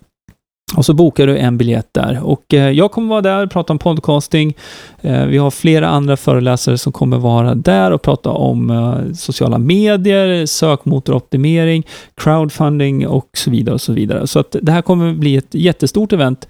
och 0.76 0.84
så 0.84 0.94
bokar 0.94 1.26
du 1.26 1.38
en 1.38 1.58
biljett 1.58 1.88
där. 1.92 2.20
Och 2.24 2.54
eh, 2.54 2.70
jag 2.70 2.90
kommer 2.90 3.08
vara 3.08 3.20
där 3.20 3.44
och 3.44 3.50
prata 3.50 3.72
om 3.72 3.78
podcasting. 3.78 4.54
Eh, 5.02 5.26
vi 5.26 5.38
har 5.38 5.50
flera 5.50 5.88
andra 5.88 6.16
föreläsare 6.16 6.78
som 6.78 6.92
kommer 6.92 7.18
vara 7.18 7.54
där 7.54 7.90
och 7.90 8.02
prata 8.02 8.30
om 8.30 8.70
eh, 8.70 9.12
sociala 9.14 9.58
medier, 9.58 10.46
sökmotoroptimering, 10.46 11.86
crowdfunding 12.14 13.06
och 13.08 13.28
så 13.34 13.50
vidare. 13.50 13.74
och 13.74 13.80
Så 13.80 13.92
vidare. 13.92 14.26
Så 14.26 14.38
att 14.38 14.56
det 14.62 14.72
här 14.72 14.82
kommer 14.82 15.14
bli 15.14 15.36
ett 15.36 15.54
jättestort 15.54 16.12
event 16.12 16.48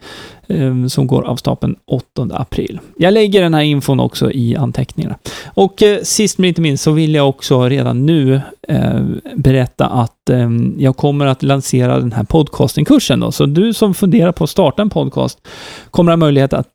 eh, 0.48 0.86
som 0.86 1.06
går 1.06 1.22
av 1.22 1.36
stapeln 1.36 1.76
8 1.86 2.28
april. 2.30 2.80
Jag 2.96 3.14
lägger 3.14 3.42
den 3.42 3.54
här 3.54 3.62
infon 3.62 4.00
också 4.00 4.30
i 4.32 4.56
anteckningarna. 4.56 5.18
Och 5.46 5.82
sist 6.02 6.38
men 6.38 6.48
inte 6.48 6.60
minst 6.60 6.84
så 6.84 6.92
vill 6.92 7.14
jag 7.14 7.28
också 7.28 7.68
redan 7.68 8.06
nu 8.06 8.40
berätta 9.34 9.86
att 9.86 10.30
jag 10.78 10.96
kommer 10.96 11.26
att 11.26 11.42
lansera 11.42 11.98
den 11.98 12.12
här 12.12 12.24
podcastingkursen. 12.24 13.20
Då. 13.20 13.32
Så 13.32 13.46
du 13.46 13.74
som 13.74 13.94
funderar 13.94 14.32
på 14.32 14.44
att 14.44 14.50
starta 14.50 14.82
en 14.82 14.90
podcast 14.90 15.38
kommer 15.90 16.12
ha 16.12 16.16
möjlighet 16.16 16.52
att 16.52 16.68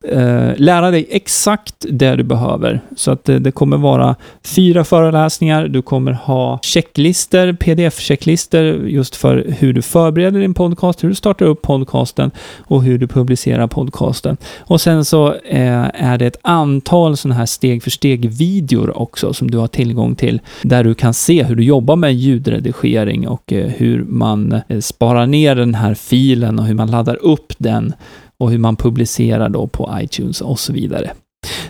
lära 0.56 0.92
dig 0.92 1.08
exakt 1.10 1.65
det 1.80 2.16
du 2.16 2.24
behöver. 2.24 2.82
Så 2.96 3.12
att 3.12 3.26
det 3.26 3.52
kommer 3.52 3.78
vara 3.78 4.16
fyra 4.44 4.84
föreläsningar, 4.84 5.68
du 5.68 5.82
kommer 5.82 6.12
ha 6.12 6.60
checklister, 6.62 7.54
pdf-checklister 7.54 8.88
just 8.88 9.16
för 9.16 9.46
hur 9.60 9.74
du 9.74 9.82
förbereder 9.82 10.40
din 10.40 10.54
podcast, 10.54 11.04
hur 11.04 11.10
du 11.10 11.16
startar 11.16 11.46
upp 11.46 11.62
podcasten 11.62 12.32
och 12.60 12.84
hur 12.84 12.98
du 12.98 13.08
publicerar 13.08 13.68
podcasten. 13.68 14.38
Och 14.60 14.82
sen 14.82 15.06
så 15.06 15.34
eh, 15.34 16.04
är 16.04 16.18
det 16.18 16.26
ett 16.26 16.40
antal 16.42 17.18
sådana 17.18 17.36
här 17.36 17.46
steg 17.46 17.84
för 17.84 17.92
steg-videor 17.92 18.98
också 18.98 19.34
som 19.34 19.52
du 19.52 19.58
har 19.58 19.68
tillgång 19.68 20.16
till, 20.16 20.42
där 20.64 20.84
du 20.84 20.94
kan 20.94 21.14
se 21.14 21.44
hur 21.44 21.56
du 21.56 21.64
jobbar 21.64 21.96
med 21.96 22.14
ljudredigering 22.14 23.28
och 23.28 23.54
eh, 23.54 23.68
hur 23.68 24.04
man 24.04 24.62
eh, 24.68 24.80
sparar 24.80 25.26
ner 25.26 25.56
den 25.56 25.76
här 25.76 25.94
filen 25.94 26.60
och 26.60 26.66
hur 26.66 26.74
man 26.74 26.92
laddar 26.92 27.16
upp 27.16 27.54
den 27.58 27.94
och 28.38 28.52
hur 28.52 28.58
man 28.58 28.76
publicerar 28.76 29.50
då 29.50 29.68
på 29.68 29.98
iTunes 30.02 30.42
och 30.42 30.60
så 30.60 30.74
vidare. 30.74 31.12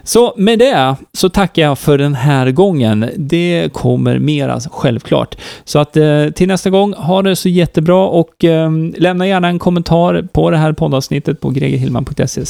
Så 0.08 0.34
med 0.38 0.60
det 0.60 0.96
så 1.14 1.30
tackar 1.30 1.62
jag 1.62 1.80
för 1.80 1.98
den 1.98 2.16
här 2.16 2.52
gången. 2.52 3.10
Det 3.18 3.74
kommer 3.74 4.20
mera 4.20 4.60
självklart. 4.72 5.38
Så 5.64 5.80
att 5.80 5.98
eh, 5.98 6.30
till 6.36 6.48
nästa 6.48 6.70
gång, 6.70 6.94
ha 6.94 7.22
det 7.22 7.36
så 7.36 7.50
jättebra 7.50 8.06
och 8.06 8.44
eh, 8.44 8.72
lämna 8.98 9.28
gärna 9.28 9.48
en 9.48 9.60
kommentar 9.60 10.28
på 10.34 10.52
det 10.52 10.58
här 10.58 10.74
poddavsnittet 10.74 11.42
på 11.42 11.50
gregerhillman.se 11.50 12.46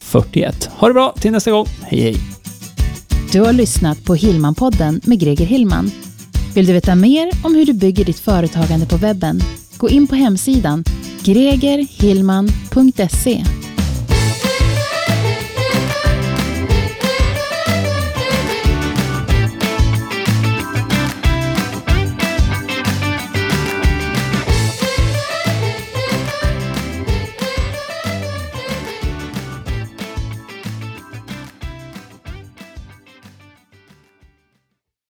41. 0.00 0.70
Ha 0.76 0.88
det 0.88 0.94
bra 0.94 1.14
till 1.20 1.32
nästa 1.32 1.50
gång. 1.50 1.66
Hej 1.82 2.00
hej! 2.00 2.16
Du 3.32 3.40
har 3.40 3.52
lyssnat 3.52 4.04
på 4.04 4.14
Hillmanpodden 4.14 5.00
med 5.04 5.20
Greger 5.20 5.46
Hillman. 5.46 5.90
Vill 6.54 6.66
du 6.66 6.72
veta 6.72 6.94
mer 6.94 7.30
om 7.44 7.54
hur 7.54 7.66
du 7.66 7.72
bygger 7.72 8.04
ditt 8.04 8.18
företagande 8.18 8.86
på 8.86 8.96
webben? 8.96 9.40
Gå 9.76 9.88
in 9.88 10.06
på 10.06 10.14
hemsidan 10.14 10.84
gregerhillman.se 11.24 13.44